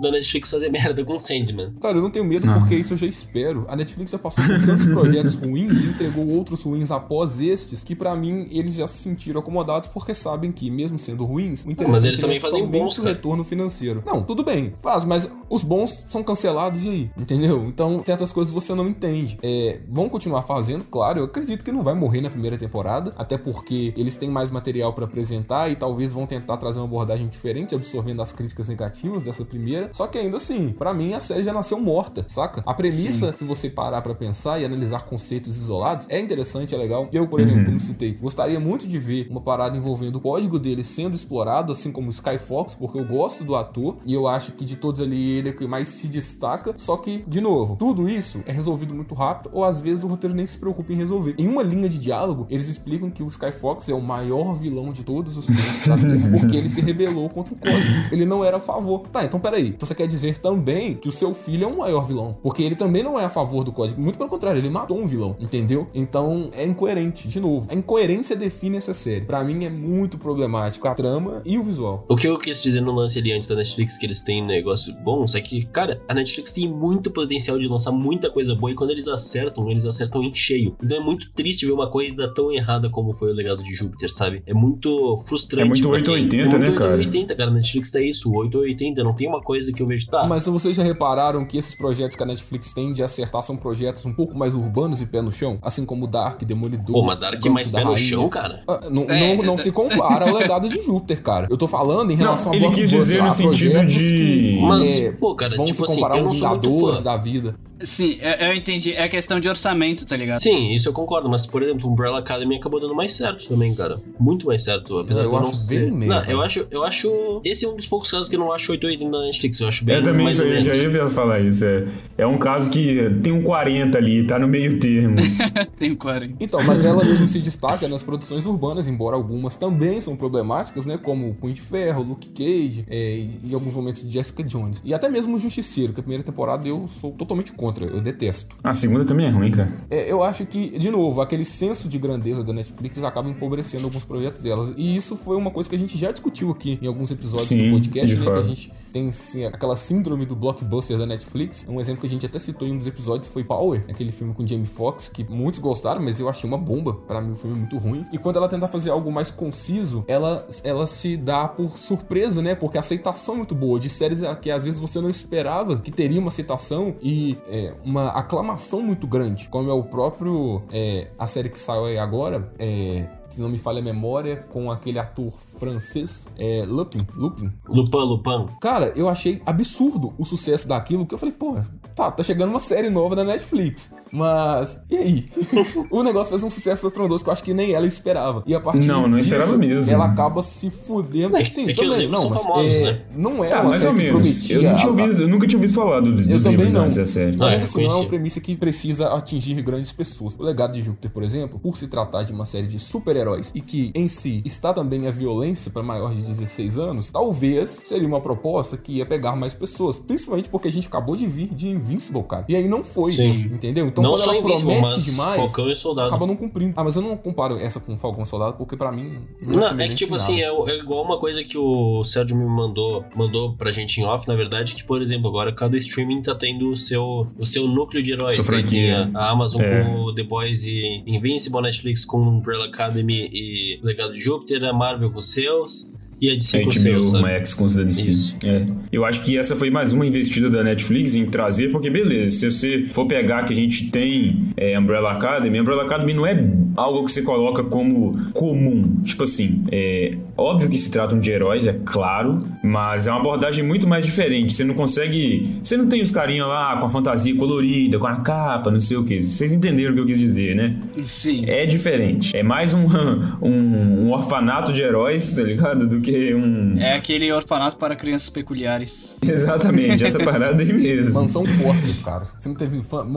[0.00, 1.74] da Netflix fazer merda com Sandman.
[1.80, 2.58] Cara, eu não tenho medo Não.
[2.58, 3.66] porque isso eu já espero.
[3.68, 7.94] A Netflix já passou por tantos projetos ruins e entregou outros ruins após estes, que
[7.94, 12.06] pra mim eles já se sentiram acomodados porque sabem que, mesmo sendo ruins, o interessante
[12.06, 14.02] eles também fazem bons, o retorno financeiro.
[14.04, 17.64] Não, tudo bem, faz, mas os bons são cancelados e aí, entendeu?
[17.66, 19.38] Então, certas coisas você não entende.
[19.42, 23.38] É, vão continuar fazendo, claro, eu acredito que não vai morrer na primeira temporada, até
[23.38, 27.74] porque eles têm mais material pra apresentar e talvez vão tentar trazer uma abordagem diferente,
[27.74, 29.90] absorvendo as críticas negativas dessa primeira.
[29.92, 32.62] Só que ainda assim, pra mim a série já nasceu morta, saca?
[32.66, 37.08] A premissa, se você parar pra pensar e analisar conceitos isolados, é interessante, é legal.
[37.12, 40.84] Eu, por exemplo, como citei, gostaria muito de ver uma parada envolvendo o código dele
[40.84, 44.52] sendo explorado, assim como o Sky Fox, porque eu gosto do ator e eu acho
[44.52, 46.72] que de todos ali ele é o que mais se destaca.
[46.76, 50.34] Só que, de novo, tudo isso é resolvido muito rápido ou às vezes o roteiro
[50.34, 51.34] nem se preocupa em resolver.
[51.38, 54.92] Em uma linha de diálogo, eles explicam que o Sky Fox é o maior vilão
[54.92, 56.02] de todos os tempos, sabe?
[56.38, 57.94] porque ele se rebelou contra o código.
[58.10, 59.02] Ele não era a favor.
[59.08, 59.68] Tá, então peraí.
[59.68, 62.36] Então você quer dizer também que o seu filho é um maior vilão.
[62.42, 64.00] Porque ele também não é a favor do código.
[64.00, 65.36] Muito pelo contrário, ele matou um vilão.
[65.40, 65.88] Entendeu?
[65.94, 67.28] Então é incoerente.
[67.28, 69.24] De novo, a incoerência define essa série.
[69.24, 72.04] Pra mim é muito problemático a trama e o visual.
[72.08, 74.94] O que eu quis dizer no lance ali antes da Netflix, que eles têm negócio
[75.28, 78.74] bons, é que, cara, a Netflix tem muito potencial de lançar muita coisa boa e
[78.74, 80.74] quando eles acertam, eles acertam em cheio.
[80.82, 84.12] Então é muito triste ver uma coisa tão errada como foi o legado de Júpiter,
[84.12, 84.42] sabe?
[84.46, 85.62] É muito frustrante.
[85.62, 86.90] É muito pra quem- 880, é né, muito cara?
[86.92, 87.50] 880, cara.
[87.50, 89.04] A Netflix tá isso, 880.
[89.04, 90.26] Não tem uma coisa que eu vejo, tá.
[90.26, 94.04] Mas vocês já repararam que esses projetos que a Netflix tem de acertar são projetos
[94.06, 95.58] um pouco mais urbanos e pé no chão?
[95.62, 96.92] Assim como Dark, Demolidor.
[96.92, 98.08] Pô, mas Dark Campo mais da pé no Rainha.
[98.08, 98.62] chão, cara.
[98.68, 101.46] Ah, Não, É, não, não é- se compara ao legado de Júpiter, cara.
[101.50, 105.00] Eu tô falando em relação ele a quis blockbuster, dizer no sentido de- que Mas,
[105.00, 107.04] é, pô, cara, vão tipo se assim, comparar eu não aos sou muito Vingadores fã.
[107.04, 107.54] da vida.
[107.80, 108.92] Sim, eu, eu entendi.
[108.92, 110.40] É questão de orçamento, tá ligado?
[110.40, 114.00] Sim, isso eu concordo, mas por exemplo, Umbrella Academy acabou dando mais certo também, cara.
[114.18, 115.80] Muito mais certo, apesar Eu de acho não ser.
[115.82, 116.32] bem meio, não, cara.
[116.32, 117.40] eu acho, eu acho.
[117.44, 119.60] Esse é um dos poucos casos que eu não acho 880 da Netflix.
[119.60, 120.66] Eu acho bem Eu também mais já, ou menos.
[120.66, 121.64] já ia falar isso.
[121.64, 121.86] É,
[122.18, 125.16] é um caso que tem um 40 ali, tá no meio termo.
[125.78, 126.34] Tem 40.
[126.40, 130.98] Então, mas ela mesmo se destaca nas produções urbanas, embora algumas também são problemáticas, né?
[130.98, 134.82] Como Punho de Ferro, Luke Cage, é, e em alguns momentos de Jessica Jones.
[134.84, 138.56] E até mesmo o Justiceiro, que a primeira temporada eu sou totalmente contra, eu detesto.
[138.62, 139.72] A segunda também é ruim, cara.
[139.90, 144.04] É, eu acho que, de novo, aquele senso de grandeza da Netflix acaba empobrecendo alguns
[144.04, 144.72] projetos delas.
[144.76, 147.68] E isso foi uma coisa que a gente já discutiu aqui em alguns episódios Sim,
[147.68, 148.24] do podcast, né?
[148.24, 151.66] Que a gente tem assim, aquela síndrome do blockbuster da Netflix.
[151.68, 154.34] Um exemplo que a gente até citou em um dos episódios foi Power, aquele filme
[154.34, 156.94] com Jamie Foxx, que muitos gostaram, mas eu achei uma bomba.
[156.94, 158.04] Pra mim, o filme é muito ruim.
[158.12, 162.54] E quando ela tenta fazer algo mais conciso, ela, ela se dá por surpresa, né?
[162.54, 165.90] Porque a aceitação é muito boa de séries que às vezes você não esperava que
[165.90, 171.26] teria uma aceitação e é, uma aclamação muito grande, como é o próprio é, a
[171.26, 175.32] série que saiu aí agora, é, se não me falha a memória, com aquele ator
[175.58, 177.52] francês, é, Lupin, Lupin.
[177.68, 178.46] Lupin, Lupin.
[178.60, 182.60] Cara, eu achei absurdo o sucesso daquilo, que eu falei, porra, tá, tá chegando uma
[182.60, 183.92] série nova da Netflix.
[184.10, 185.26] Mas, e aí?
[185.90, 188.42] o negócio fez um sucesso estrondoso que eu acho que nem ela esperava.
[188.46, 189.92] E a partir Não, não disso, esperava mesmo.
[189.92, 191.36] ela acaba se fudendo.
[191.36, 193.00] É, Sim, é também, não, mas famosos, é, né?
[193.14, 194.56] não era Tá, uma mais ou série que prometia.
[194.56, 196.88] Eu, não tinha ouvido, eu nunca tinha ouvido falar dos, dos eu também não.
[196.88, 197.36] da série.
[197.36, 200.36] Mas Ah, ainda assim, não é uma premissa que precisa atingir grandes pessoas.
[200.38, 202.78] O legado de Júpiter, por exemplo, por se tratar de uma série de
[203.18, 207.70] super-heróis e que em si está também a violência para maior de 16 anos, talvez
[207.84, 209.98] seria uma proposta que ia pegar mais pessoas.
[209.98, 212.44] Principalmente porque a gente acabou de vir de Invincible, cara.
[212.48, 213.30] E aí não foi, Sim.
[213.52, 213.86] entendeu?
[213.86, 216.08] Então não quando só ela promete demais, Falcão e Soldado.
[216.08, 216.74] acaba não cumprindo.
[216.76, 219.62] Ah, mas eu não comparo essa com Falcão Soldado porque pra mim não, Não, é
[219.62, 220.70] semelhante que tipo assim, nada.
[220.70, 224.26] é, é igual uma coisa que o Sérgio me mandou, mandou pra gente em off,
[224.28, 228.02] na verdade, que, por exemplo, agora cada streaming tá tendo o seu, o seu núcleo
[228.02, 228.38] de heróis.
[228.48, 229.10] Né?
[229.14, 229.84] A, a Amazon É.
[229.84, 235.10] com The Boys e Invincible, Netflix com Umbrella Academy e Legado de Júpiter, a Marvel
[235.10, 235.90] com seus
[236.20, 237.22] e a DC A os HBO seus, sabe?
[237.22, 238.10] Max com os da DC.
[238.10, 238.36] Isso.
[238.44, 238.64] É.
[238.90, 242.50] Eu acho que essa foi mais uma investida da Netflix em trazer, porque beleza, se
[242.50, 246.42] você for pegar que a gente tem é, Umbrella Academy, Umbrella Academy não é
[246.76, 249.00] algo que você coloca como comum.
[249.04, 253.64] Tipo assim, é óbvio que se tratam de heróis, é claro, mas é uma abordagem
[253.64, 254.54] muito mais diferente.
[254.54, 255.42] Você não consegue.
[255.62, 258.96] Você não tem os carinhas lá com a fantasia colorida, com a capa, não sei
[258.96, 259.20] o que.
[259.20, 260.70] Vocês entenderam o que eu quis dizer, né?
[261.02, 261.44] Sim.
[261.46, 262.36] É diferente.
[262.36, 262.86] É mais um,
[263.42, 265.86] um, um orfanato de heróis, tá ligado?
[265.86, 266.78] Do que um.
[266.78, 269.18] É aquele orfanato para crianças peculiares.
[269.24, 271.14] Exatamente, essa parada aí mesmo.
[271.14, 272.24] Mansão Foster, cara.
[272.24, 273.08] Você não teve infância.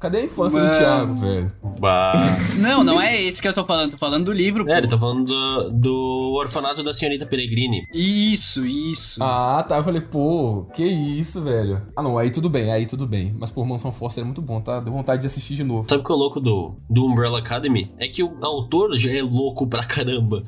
[0.00, 0.72] Cadê a infância Mano.
[0.72, 1.52] do Thiago, velho?
[1.80, 2.12] Bah.
[2.58, 3.90] Não, não é esse que eu tô falando.
[3.92, 4.72] Tô falando do livro, pô.
[4.72, 7.82] É, ele tá falando do, do orfanato da senhorita Peregrine.
[7.92, 9.20] Isso, isso.
[9.22, 9.78] Ah, tá.
[9.78, 11.82] Eu falei, pô, que isso, velho.
[11.96, 13.34] Ah, não, aí tudo bem, aí tudo bem.
[13.36, 14.78] Mas por Mansão Foster é muito bom, tá?
[14.78, 15.88] Deu vontade de assistir de novo.
[15.88, 17.90] Sabe o que é o louco do, do Umbrella Academy?
[17.98, 20.44] É que o autor já é louco pra caramba.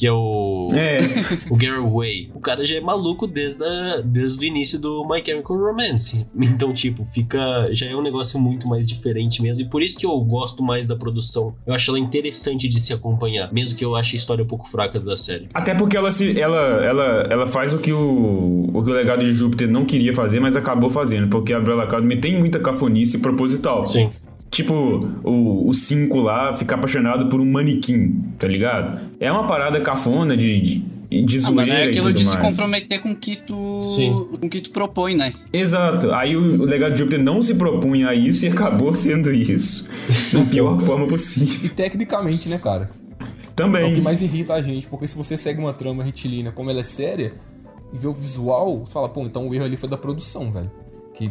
[0.00, 0.98] Que é o, É,
[1.50, 2.30] o Gary Way.
[2.34, 6.26] O cara já é maluco desde, a, desde o início do My Chemical Romance.
[6.34, 7.68] Então, tipo, fica.
[7.72, 9.62] Já é um negócio muito mais diferente mesmo.
[9.62, 11.54] E por isso que eu gosto mais da produção.
[11.66, 13.52] Eu acho ela interessante de se acompanhar.
[13.52, 15.48] Mesmo que eu ache a história um pouco fraca da série.
[15.52, 19.20] até porque ela, se, ela, ela, ela faz o que o, o que o legado
[19.20, 21.28] de Júpiter não queria fazer, mas acabou fazendo.
[21.28, 23.86] Porque a Umbrella Academy tem muita cafonice proposital.
[23.86, 24.08] Sim.
[24.50, 24.74] Tipo,
[25.22, 29.00] o, o cinco lá ficar apaixonado por um manequim, tá ligado?
[29.20, 30.60] É uma parada cafona de,
[31.08, 32.48] de, de Ah, mano, é e aquilo tudo de se mais.
[32.56, 33.80] comprometer com o que tu.
[33.82, 34.10] Sim.
[34.40, 35.32] com o que tu propõe, né?
[35.52, 36.10] Exato.
[36.12, 39.88] Aí o, o legado de Júpiter não se propunha a isso e acabou sendo isso.
[40.32, 41.60] Da pior forma possível.
[41.62, 42.90] E tecnicamente, né, cara?
[43.20, 43.24] É
[43.54, 43.92] Também.
[43.92, 46.80] o que mais irrita a gente, porque se você segue uma trama retilínea como ela
[46.80, 47.34] é séria
[47.92, 50.70] e vê o visual, você fala, pô, então o erro ali foi da produção, velho.
[51.14, 51.30] Que,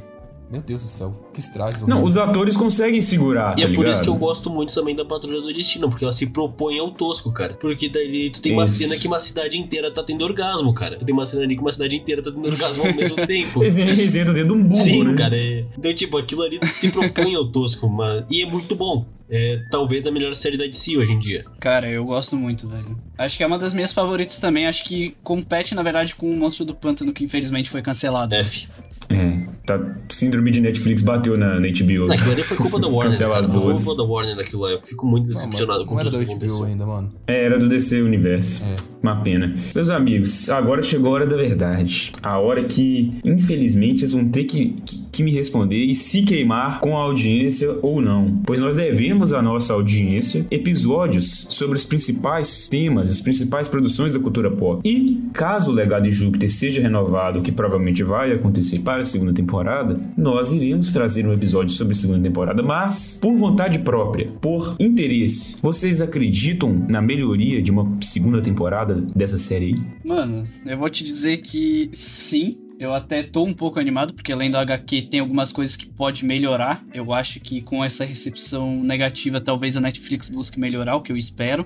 [0.51, 2.15] meu Deus do céu, que estragens Não, horríveis.
[2.15, 5.05] os atores conseguem segurar, E tá é por isso que eu gosto muito também da
[5.05, 7.53] Patrulha do Destino, porque ela se propõe ao tosco, cara.
[7.53, 8.75] Porque daí tu tem uma Isso.
[8.75, 10.97] cena que uma cidade inteira tá tendo orgasmo, cara.
[10.97, 13.61] Tu tem uma cena ali que uma cidade inteira tá tendo orgasmo ao mesmo tempo.
[13.63, 15.13] Eles eles entram dentro de um burro, Sim, né?
[15.15, 15.35] cara.
[15.37, 18.25] é- Então, tipo, aquilo ali se propõe ao tosco, mas...
[18.29, 19.05] e é muito bom.
[19.31, 21.45] É talvez a melhor série da DC hoje em dia.
[21.59, 22.97] Cara, eu gosto muito, velho.
[23.15, 24.65] Acho que é uma das minhas favoritas também.
[24.65, 28.33] Acho que compete, na verdade, com o Monstro do Pântano, que infelizmente foi cancelado.
[28.33, 28.67] F.
[29.09, 32.05] É, tá, síndrome de Netflix bateu na, na HBO.
[32.07, 33.45] Não, aquilo ali foi culpa da Warner, Cancela cara.
[33.47, 33.83] as Foi boas.
[33.83, 34.69] culpa da Warner naquilo lá.
[34.71, 36.63] Eu fico muito Não, decepcionado com não era da HBO aconteceu.
[36.65, 37.11] ainda, mano.
[37.27, 38.63] É, era do DC Universo.
[38.63, 38.75] É.
[39.01, 39.55] Uma pena.
[39.73, 42.11] Meus amigos, agora chegou a hora da verdade.
[42.21, 46.79] A hora que, infelizmente, vocês vão ter que, que, que me responder e se queimar
[46.79, 48.35] com a audiência ou não.
[48.45, 54.19] Pois nós devemos à nossa audiência episódios sobre os principais temas, as principais produções da
[54.19, 54.81] cultura pop.
[54.87, 59.33] E, caso o Legado de Júpiter seja renovado, que provavelmente vai acontecer para a segunda
[59.33, 64.77] temporada, nós iremos trazer um episódio sobre a segunda temporada, mas por vontade própria, por
[64.79, 65.57] interesse.
[65.61, 69.75] Vocês acreditam na melhoria de uma segunda temporada dessa série aí?
[70.01, 72.68] Mano, eu vou te dizer que sim.
[72.79, 76.23] Eu até tô um pouco animado, porque além do HQ tem algumas coisas que pode
[76.23, 76.81] melhorar.
[76.93, 81.17] Eu acho que com essa recepção negativa, talvez a Netflix busque melhorar, o que eu
[81.17, 81.65] espero.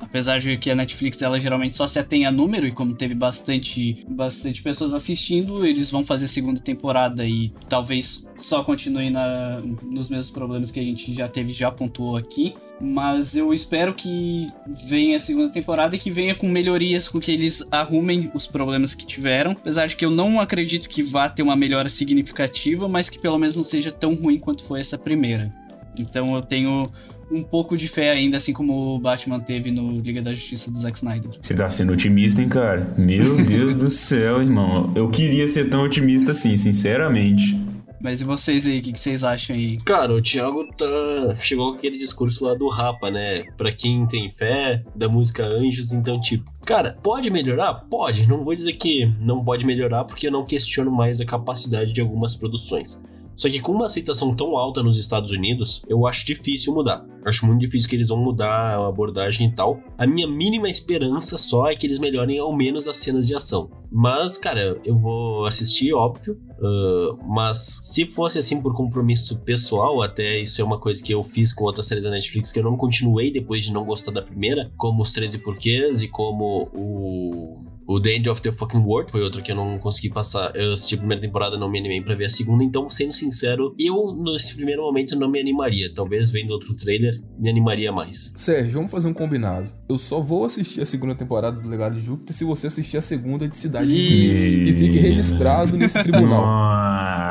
[0.00, 3.14] Apesar de que a Netflix ela geralmente só se atém a número, e como teve
[3.14, 10.08] bastante, bastante pessoas assistindo, eles vão fazer segunda temporada e talvez só continue na, nos
[10.08, 12.54] mesmos problemas que a gente já teve, já pontuou aqui.
[12.80, 14.46] Mas eu espero que
[14.86, 18.94] venha a segunda temporada e que venha com melhorias, com que eles arrumem os problemas
[18.94, 19.52] que tiveram.
[19.52, 23.38] Apesar de que eu não acredito que vá ter uma melhora significativa, mas que pelo
[23.38, 25.52] menos não seja tão ruim quanto foi essa primeira.
[25.98, 26.90] Então eu tenho
[27.30, 30.78] um pouco de fé ainda, assim como o Batman teve no Liga da Justiça do
[30.78, 31.30] Zack Snyder.
[31.40, 32.92] Você tá sendo otimista, hein, cara?
[32.98, 34.92] Meu Deus do céu, irmão.
[34.94, 37.58] Eu queria ser tão otimista assim, sinceramente.
[38.00, 39.76] Mas e vocês aí, o que, que vocês acham aí?
[39.82, 41.36] Cara, o Thiago tá...
[41.38, 43.42] chegou com aquele discurso lá do Rapa, né?
[43.58, 47.74] Pra quem tem fé, da música Anjos, então, tipo, cara, pode melhorar?
[47.90, 48.26] Pode.
[48.26, 52.00] Não vou dizer que não pode melhorar, porque eu não questiono mais a capacidade de
[52.00, 53.02] algumas produções.
[53.40, 57.06] Só que com uma aceitação tão alta nos Estados Unidos, eu acho difícil mudar.
[57.24, 59.80] Acho muito difícil que eles vão mudar a abordagem e tal.
[59.96, 63.70] A minha mínima esperança só é que eles melhorem ao menos as cenas de ação.
[63.90, 66.38] Mas, cara, eu vou assistir, óbvio.
[66.58, 71.22] Uh, mas se fosse assim por compromisso pessoal, até isso é uma coisa que eu
[71.22, 74.20] fiz com outra série da Netflix que eu não continuei depois de não gostar da
[74.20, 77.54] primeira, como Os 13 Porquês e como o.
[77.90, 80.54] O The End of the Fucking World foi outro que eu não consegui passar.
[80.54, 82.62] Eu assisti a primeira temporada, não me animei pra ver a segunda.
[82.62, 85.92] Então, sendo sincero, eu nesse primeiro momento não me animaria.
[85.92, 88.32] Talvez vendo outro trailer, me animaria mais.
[88.36, 89.72] Sérgio, vamos fazer um combinado.
[89.88, 93.02] Eu só vou assistir a segunda temporada do Legado de Júpiter se você assistir a
[93.02, 93.90] segunda de Cidade.
[93.90, 94.62] Invisível.
[94.62, 96.46] Que fique registrado nesse tribunal.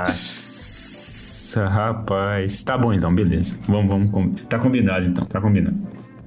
[0.08, 2.62] Nossa, rapaz.
[2.64, 3.56] Tá bom então, beleza.
[3.66, 4.42] Vamos, vamos.
[4.50, 5.78] Tá combinado então, tá combinado.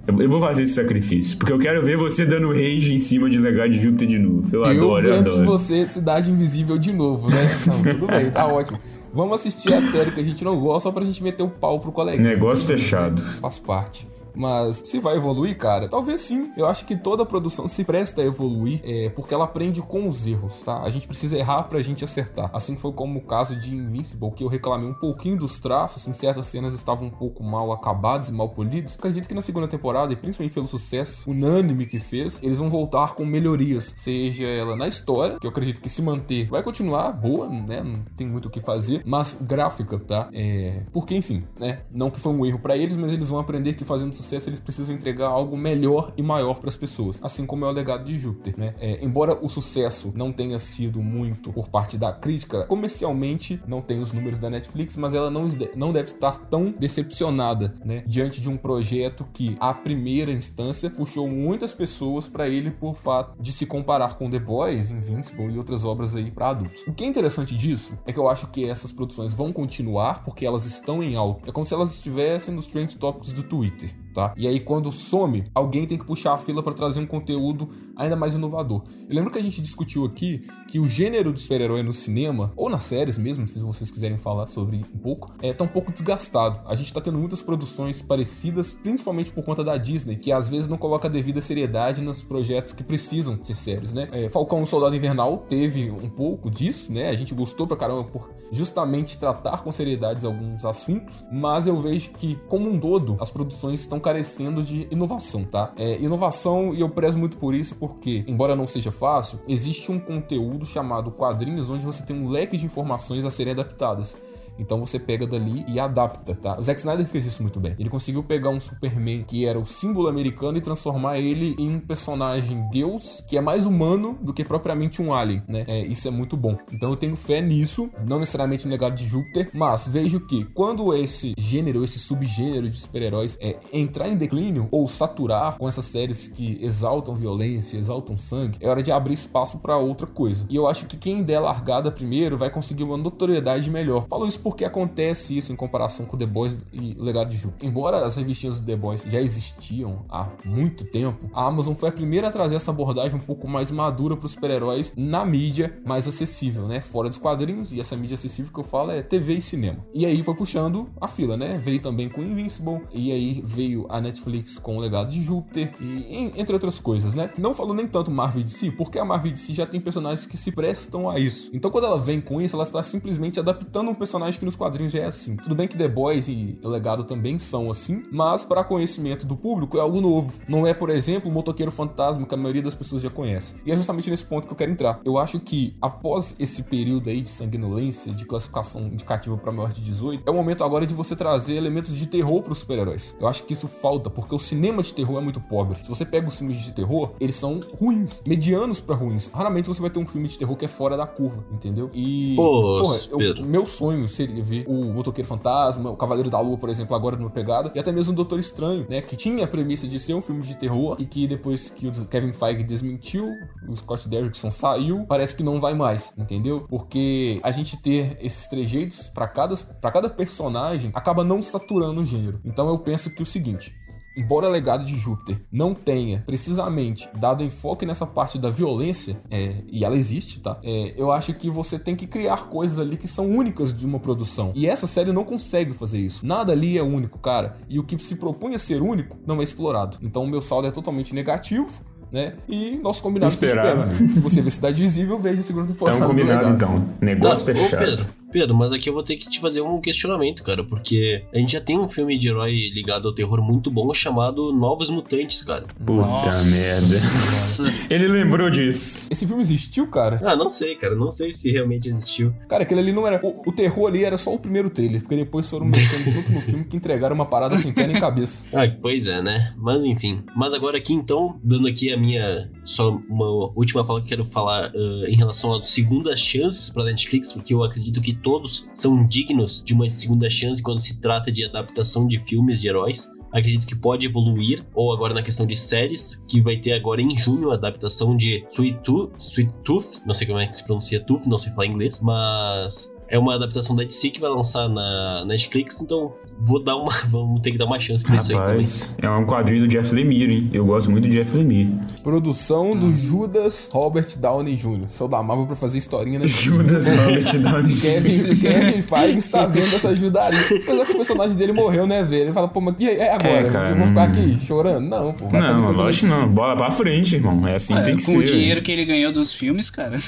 [0.07, 3.39] Eu, vou fazer esse sacrifício, porque eu quero ver você dando rage em cima de
[3.39, 4.49] Legado de Júpiter de novo.
[4.53, 5.45] Eu, Eu adoro, eu adoro.
[5.45, 7.37] você de Cidade Invisível de novo, né?
[7.67, 8.79] Não, tudo bem, tá ótimo.
[9.15, 11.79] Vamos assistir a série que a gente não gosta só pra gente meter o pau
[11.79, 12.21] pro colega.
[12.23, 13.23] Negócio fechado.
[13.41, 14.09] Faz parte.
[14.35, 16.53] Mas se vai evoluir, cara, talvez sim.
[16.57, 20.26] Eu acho que toda produção se presta a evoluir, é, porque ela aprende com os
[20.26, 20.83] erros, tá?
[20.83, 22.51] A gente precisa errar pra gente acertar.
[22.53, 26.12] Assim foi como o caso de Invincible, que eu reclamei um pouquinho dos traços, em
[26.12, 28.97] certas cenas estavam um pouco mal acabados e mal polidos.
[28.99, 33.14] Acredito que na segunda temporada, e principalmente pelo sucesso unânime que fez, eles vão voltar
[33.14, 37.49] com melhorias, seja ela na história, que eu acredito que se manter vai continuar boa,
[37.49, 37.83] né?
[37.83, 40.28] Não tem muito o que fazer, mas gráfica, tá?
[40.33, 41.80] É, porque enfim, né?
[41.91, 44.59] Não que foi um erro pra eles, mas eles vão aprender que fazendo sucesso, eles
[44.59, 48.18] precisam entregar algo melhor e maior para as pessoas, assim como é o legado de
[48.18, 48.75] Júpiter, né?
[48.81, 54.01] É, embora o sucesso não tenha sido muito por parte da crítica, comercialmente não tem
[54.01, 58.05] os números da Netflix, mas ela não, não deve estar tão decepcionada, né?
[58.07, 63.41] Diante de um projeto que, à primeira instância, puxou muitas pessoas para ele por fato
[63.41, 66.83] de se comparar com The Boys, Invincible e outras obras aí para adultos.
[66.87, 70.47] O que é interessante disso é que eu acho que essas produções vão continuar porque
[70.47, 71.51] elas estão em alta.
[71.51, 74.35] É como se elas estivessem nos trend topics do Twitter tá?
[74.37, 78.17] E aí quando some, alguém tem que puxar a fila para trazer um conteúdo ainda
[78.17, 78.83] mais inovador.
[79.09, 82.69] Eu lembro que a gente discutiu aqui que o gênero de super-herói no cinema, ou
[82.69, 86.61] nas séries mesmo, se vocês quiserem falar sobre um pouco, é, tá um pouco desgastado.
[86.67, 90.69] A gente tá tendo muitas produções parecidas, principalmente por conta da Disney, que às vezes
[90.69, 94.09] não coloca a devida seriedade nos projetos que precisam ser sérios, né?
[94.13, 97.09] É, Falcão o Soldado Invernal teve um pouco disso, né?
[97.09, 102.11] A gente gostou pra caramba por justamente tratar com seriedade alguns assuntos, mas eu vejo
[102.11, 105.73] que, como um todo, as produções estão carecendo de inovação, tá?
[105.77, 109.99] É, inovação, e eu prezo muito por isso, porque, embora não seja fácil, existe um
[109.99, 114.17] conteúdo chamado quadrinhos onde você tem um leque de informações a serem adaptadas.
[114.63, 116.59] Então você pega dali e adapta, tá?
[116.59, 117.75] O Zack Snyder fez isso muito bem.
[117.79, 121.81] Ele conseguiu pegar um Superman que era o símbolo americano e transformar ele em um
[121.81, 125.65] personagem deus que é mais humano do que propriamente um alien, né?
[125.67, 126.57] É, isso é muito bom.
[126.73, 130.95] Então eu tenho fé nisso, não necessariamente no legado de Júpiter, mas vejo que quando
[130.95, 136.29] esse gênero, esse subgênero de super-heróis é entrar em declínio ou saturar com essas séries
[136.29, 140.47] que exaltam violência, exaltam sangue, é hora de abrir espaço para outra coisa.
[140.49, 144.07] E eu acho que quem der largada primeiro vai conseguir uma notoriedade melhor.
[144.09, 147.67] Falo isso porque acontece isso em comparação com The Boys e Legado de Júpiter.
[147.67, 151.93] Embora as revistinhas do The Boys já existiam há muito tempo, a Amazon foi a
[151.93, 156.07] primeira a trazer essa abordagem um pouco mais madura para os super-heróis na mídia mais
[156.07, 156.83] acessível, né?
[156.83, 159.87] Fora dos quadrinhos, e essa mídia acessível que eu falo é TV e cinema.
[159.95, 161.57] E aí foi puxando a fila, né?
[161.57, 166.31] Veio também com Invincible, e aí veio a Netflix com o Legado de Júpiter, e
[166.37, 167.31] entre outras coisas, né?
[167.39, 170.27] Não falo nem tanto Marvel de si, porque a Marvel de si já tem personagens
[170.27, 171.51] que se prestam a isso.
[171.55, 174.57] Então quando ela vem com isso, ela está simplesmente adaptando um personagem personagem que nos
[174.57, 175.37] quadrinhos já é assim.
[175.37, 179.37] Tudo bem que The Boys e o Legado também são assim, mas para conhecimento do
[179.37, 180.33] público é algo novo.
[180.49, 183.55] Não é, por exemplo, o Motoqueiro Fantasma que a maioria das pessoas já conhece.
[183.64, 185.01] E é justamente nesse ponto que eu quero entrar.
[185.05, 189.80] Eu acho que após esse período aí de sanguinolência, de classificação indicativa para maior de
[189.80, 193.16] 18, é o momento agora de você trazer elementos de terror para os super-heróis.
[193.20, 195.83] Eu acho que isso falta porque o cinema de terror é muito pobre.
[195.83, 199.30] Se você pega os filmes de terror, eles são ruins, medianos para ruins.
[199.33, 201.91] Raramente você vai ter um filme de terror que é fora da curva, entendeu?
[201.93, 206.59] E Pô, porra, eu, meu sonho seria ver o Motoqueiro Fantasma, o Cavaleiro da Lua,
[206.59, 209.49] por exemplo, agora numa pegada, e até mesmo o Doutor Estranho, né, que tinha a
[209.49, 213.33] premissa de ser um filme de terror e que depois que o Kevin Feige desmentiu,
[213.68, 216.66] o Scott Derrickson saiu, parece que não vai mais, entendeu?
[216.68, 222.05] Porque a gente ter esses trejeitos para cada, pra cada personagem acaba não saturando o
[222.05, 222.41] gênero.
[222.45, 223.75] Então eu penso que o seguinte,
[224.17, 229.85] embora legado de Júpiter não tenha precisamente dado enfoque nessa parte da violência, é, e
[229.85, 230.59] ela existe, tá?
[230.63, 233.99] É, eu acho que você tem que criar coisas ali que são únicas de uma
[233.99, 234.53] produção.
[234.55, 236.27] E essa série não consegue fazer isso.
[236.27, 237.55] Nada ali é único, cara.
[237.69, 239.99] E o que se propõe a ser único não é explorado.
[240.03, 242.35] Então o meu saldo é totalmente negativo né?
[242.49, 243.89] E nosso combinado Esperar.
[244.11, 245.97] Se você vê Cidade Visível, veja a segunda temporada.
[245.97, 246.89] Então, combinado então.
[247.01, 247.83] Negócio tá, fechado.
[247.83, 251.23] Ô, Pedro, Pedro, mas aqui eu vou ter que te fazer um questionamento, cara, porque
[251.33, 254.89] a gente já tem um filme de herói ligado ao terror muito bom chamado Novos
[254.89, 255.67] Mutantes, cara.
[255.85, 257.63] Puta Nossa.
[257.63, 257.95] merda.
[257.95, 259.09] Ele lembrou disso.
[259.11, 260.21] Esse filme existiu, cara?
[260.25, 260.95] Ah, não sei, cara.
[260.95, 262.33] Não sei se realmente existiu.
[262.49, 263.21] Cara, aquele ali não era.
[263.23, 266.41] O, o terror ali era só o primeiro trailer, porque depois foram mexendo tanto no
[266.41, 268.45] filme que entregaram uma parada sem pé nem cabeça.
[268.63, 269.53] Ah, pois é, né?
[269.57, 270.23] Mas enfim.
[270.37, 272.51] Mas agora aqui então, dando aqui a minha.
[272.65, 273.27] Só uma
[273.57, 277.63] última fala que quero falar uh, em relação a segundas chances pra Netflix, porque eu
[277.63, 282.19] acredito que todos são dignos de uma segunda chance quando se trata de adaptação de
[282.19, 283.09] filmes de heróis.
[283.33, 287.17] Acredito que pode evoluir, ou agora na questão de séries, que vai ter agora em
[287.17, 291.01] junho a adaptação de Sweet Tooth, Sweet Tooth não sei como é que se pronuncia
[291.01, 295.23] Tooth, não sei falar inglês, mas é uma adaptação da DC que vai lançar na
[295.27, 296.91] Netflix, então vou dar uma.
[297.13, 299.17] Vamos ter que dar uma chance pra Rapaz, isso aí também.
[299.17, 300.51] É um quadrinho do Jeff Lemire, hein?
[300.51, 301.79] Eu gosto muito do Jeff Lemire.
[302.03, 304.87] Produção do Judas Robert Downey Jr.
[304.89, 306.27] Sou da Marvel pra fazer historinha, né?
[306.27, 307.83] Judas Robert Downey Jr.
[307.83, 310.41] Kevin, Kevin Feige está vendo essa ajudaria.
[310.41, 312.23] Apesar que o personagem dele morreu, né, velho?
[312.23, 313.47] Ele fala, pô, mas e aí, é agora?
[313.47, 314.89] É, cara, eu vou ficar aqui chorando?
[314.89, 315.29] Não, pô.
[315.29, 316.29] Vai não, fazer coisa lógico não.
[316.31, 317.47] Bola pra frente, irmão.
[317.47, 318.17] É assim é, tem que com ser.
[318.17, 319.99] Com o dinheiro que ele ganhou dos filmes, cara.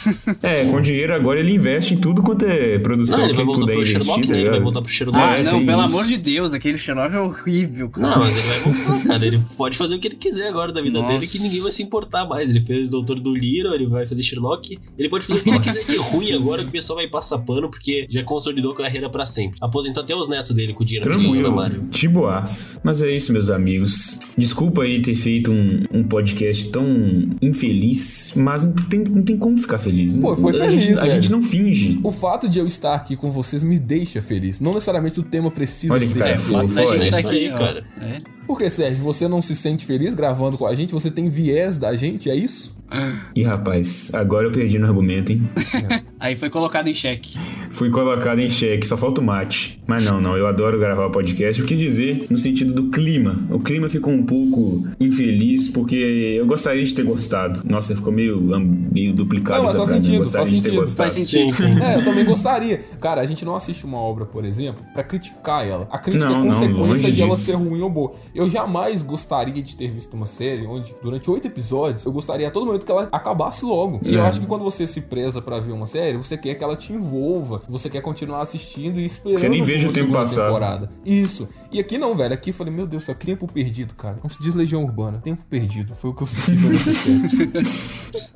[0.42, 3.34] É, com o dinheiro agora ele investe em tudo quanto é produção Não, ele vai
[3.34, 4.40] quem voltar puder pro investir, Sherlock, tá né?
[4.40, 5.18] Ele vai voltar pro Sherlock.
[5.18, 5.94] Ah, É, não, pelo isso.
[5.94, 8.06] amor de Deus, aquele Sherlock é horrível, cara.
[8.08, 9.26] Não, mas ele vai voltar, cara.
[9.26, 11.14] Ele pode fazer o que ele quiser agora da vida Nossa.
[11.14, 12.50] dele que ninguém vai se importar mais.
[12.50, 14.78] Ele fez Doutor do Liro, ele vai fazer Sherlock.
[14.98, 17.38] Ele pode fazer o que ele quiser de ruim agora que o pessoal vai passar
[17.38, 19.58] pano porque já consolidou a carreira pra sempre.
[19.60, 21.08] Aposentou até os netos dele com o dinheiro.
[21.08, 21.54] Tranquilo,
[21.90, 22.80] de boas.
[22.82, 24.18] Mas é isso, meus amigos.
[24.36, 26.86] Desculpa aí ter feito um, um podcast tão
[27.40, 30.16] infeliz, mas não tem, não tem como ficar feliz.
[30.16, 31.98] Pô, foi a feliz, gente, a gente não finge.
[32.02, 34.60] O fato de eu estar aqui com vocês me deixa feliz.
[34.60, 37.18] Não necessariamente o tema precisa Olha que ser cara É, Foi, da foi, gente tá
[37.20, 37.84] isso aqui, cara.
[38.00, 38.18] É.
[38.46, 39.02] Por que, Sérgio?
[39.02, 40.92] Você não se sente feliz gravando com a gente?
[40.92, 42.28] Você tem viés da gente?
[42.28, 42.73] É isso?
[43.34, 45.42] Ih, rapaz, agora eu perdi no argumento, hein?
[46.20, 47.36] Aí foi colocado em xeque.
[47.70, 49.82] Fui colocado em xeque, só falta o mate.
[49.86, 51.60] Mas não, não, eu adoro gravar podcast.
[51.60, 53.42] O que dizer no sentido do clima?
[53.50, 55.96] O clima ficou um pouco infeliz porque
[56.38, 57.60] eu gostaria de ter gostado.
[57.64, 59.58] Nossa, ficou meio, meio duplicado.
[59.58, 60.86] Não, mas faz sentido, faz sentido.
[60.86, 61.82] Faz sentido.
[61.82, 62.80] É, eu também gostaria.
[63.00, 65.88] Cara, a gente não assiste uma obra, por exemplo, pra criticar ela.
[65.90, 67.44] A crítica Não, é não, consequência longe de ela disso.
[67.44, 68.12] ser ruim ou boa.
[68.34, 72.50] Eu jamais gostaria de ter visto uma série onde, durante oito episódios, eu gostaria a
[72.50, 74.00] todo momento que ela acabasse logo.
[74.02, 74.28] E eu É.
[74.28, 76.92] acho que quando você se preza pra ver uma série, você quer que ela te
[76.92, 80.46] envolva, você quer continuar assistindo e esperando Você nem veja o tempo passar.
[80.46, 80.90] temporada.
[81.04, 81.48] Isso.
[81.70, 82.34] E aqui não, velho.
[82.34, 84.16] Aqui eu falei, meu Deus, só que tempo perdido, cara.
[84.20, 85.18] Como se diz Legião Urbana.
[85.22, 85.94] Tempo perdido.
[85.94, 87.66] Foi o que eu senti vendo essa série.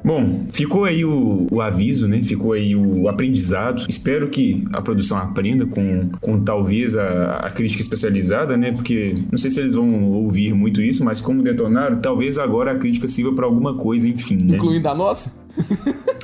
[0.05, 2.23] Bom, ficou aí o, o aviso, né?
[2.23, 3.85] Ficou aí o aprendizado.
[3.89, 8.73] Espero que a produção aprenda com, com talvez a, a crítica especializada, né?
[8.73, 12.79] Porque não sei se eles vão ouvir muito isso, mas como detonaram, talvez agora a
[12.79, 14.57] crítica sirva pra alguma coisa, enfim, né?
[14.57, 15.33] Incluindo a nossa.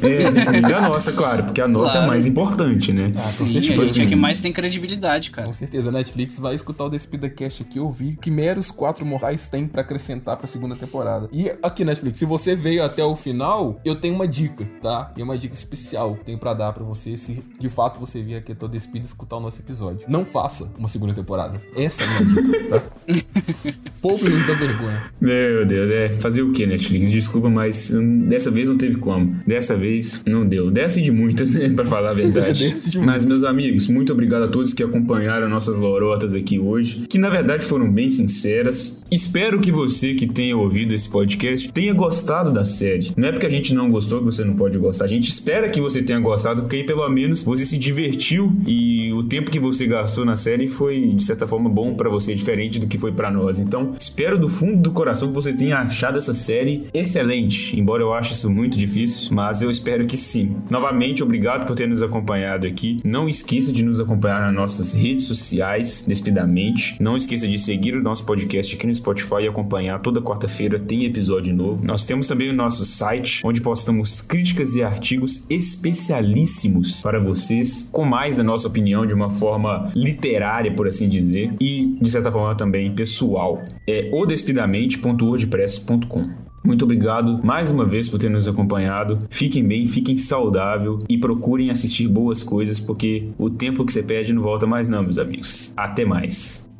[0.02, 2.08] É, incluindo a nossa, claro, porque a nossa é a Claro.
[2.08, 3.12] mais importante, né?
[3.16, 3.58] Ah, com Sim, certeza.
[3.58, 4.06] a gente é assim.
[4.08, 5.46] que mais tem credibilidade, cara.
[5.46, 9.06] Com certeza, a Netflix vai escutar o Despida Cast aqui e ouvir que meros quatro
[9.06, 11.28] mortais tem pra acrescentar pra segunda temporada.
[11.32, 15.10] E aqui, Netflix, se você veio até o final, eu tenho uma dica, tá?
[15.16, 18.22] E é uma dica especial que tenho pra dar pra você se de fato você
[18.22, 20.06] vir aqui até o Despida escutar o nosso episódio.
[20.08, 21.62] Não faça uma segunda temporada.
[21.74, 22.82] Essa é a minha dica, tá?
[24.02, 25.02] Poupe-nos da vergonha.
[25.20, 26.08] Meu Deus, é.
[26.20, 27.10] Fazer o que, Netflix?
[27.10, 29.23] Desculpa, mas hum, dessa vez não teve como.
[29.46, 30.70] Dessa vez não deu.
[30.70, 31.70] Dessa de muitas, né?
[31.70, 32.90] Pra falar a verdade.
[32.90, 37.18] De mas, meus amigos, muito obrigado a todos que acompanharam nossas lorotas aqui hoje, que
[37.18, 39.02] na verdade foram bem sinceras.
[39.10, 43.12] Espero que você que tenha ouvido esse podcast tenha gostado da série.
[43.16, 45.04] Não é porque a gente não gostou que você não pode gostar.
[45.04, 49.12] A gente espera que você tenha gostado, porque aí pelo menos você se divertiu e
[49.12, 52.78] o tempo que você gastou na série foi, de certa forma, bom pra você, diferente
[52.78, 53.60] do que foi pra nós.
[53.60, 57.78] Então, espero do fundo do coração que você tenha achado essa série excelente.
[57.78, 60.56] Embora eu ache isso muito difícil, mas eu espero que sim.
[60.70, 63.00] Novamente, obrigado por ter nos acompanhado aqui.
[63.04, 67.02] Não esqueça de nos acompanhar nas nossas redes sociais, Despidamente.
[67.02, 70.00] Não esqueça de seguir o nosso podcast aqui no Spotify e acompanhar.
[70.00, 71.84] Toda quarta-feira tem episódio novo.
[71.84, 78.04] Nós temos também o nosso site, onde postamos críticas e artigos especialíssimos para vocês, com
[78.04, 82.54] mais da nossa opinião de uma forma literária, por assim dizer, e de certa forma
[82.54, 83.62] também pessoal.
[83.86, 86.43] É odespidamente.wordpress.com.
[86.64, 89.18] Muito obrigado mais uma vez por ter nos acompanhado.
[89.28, 94.32] Fiquem bem, fiquem saudável e procurem assistir boas coisas, porque o tempo que você perde
[94.32, 95.74] não volta mais não, meus amigos.
[95.76, 96.73] Até mais.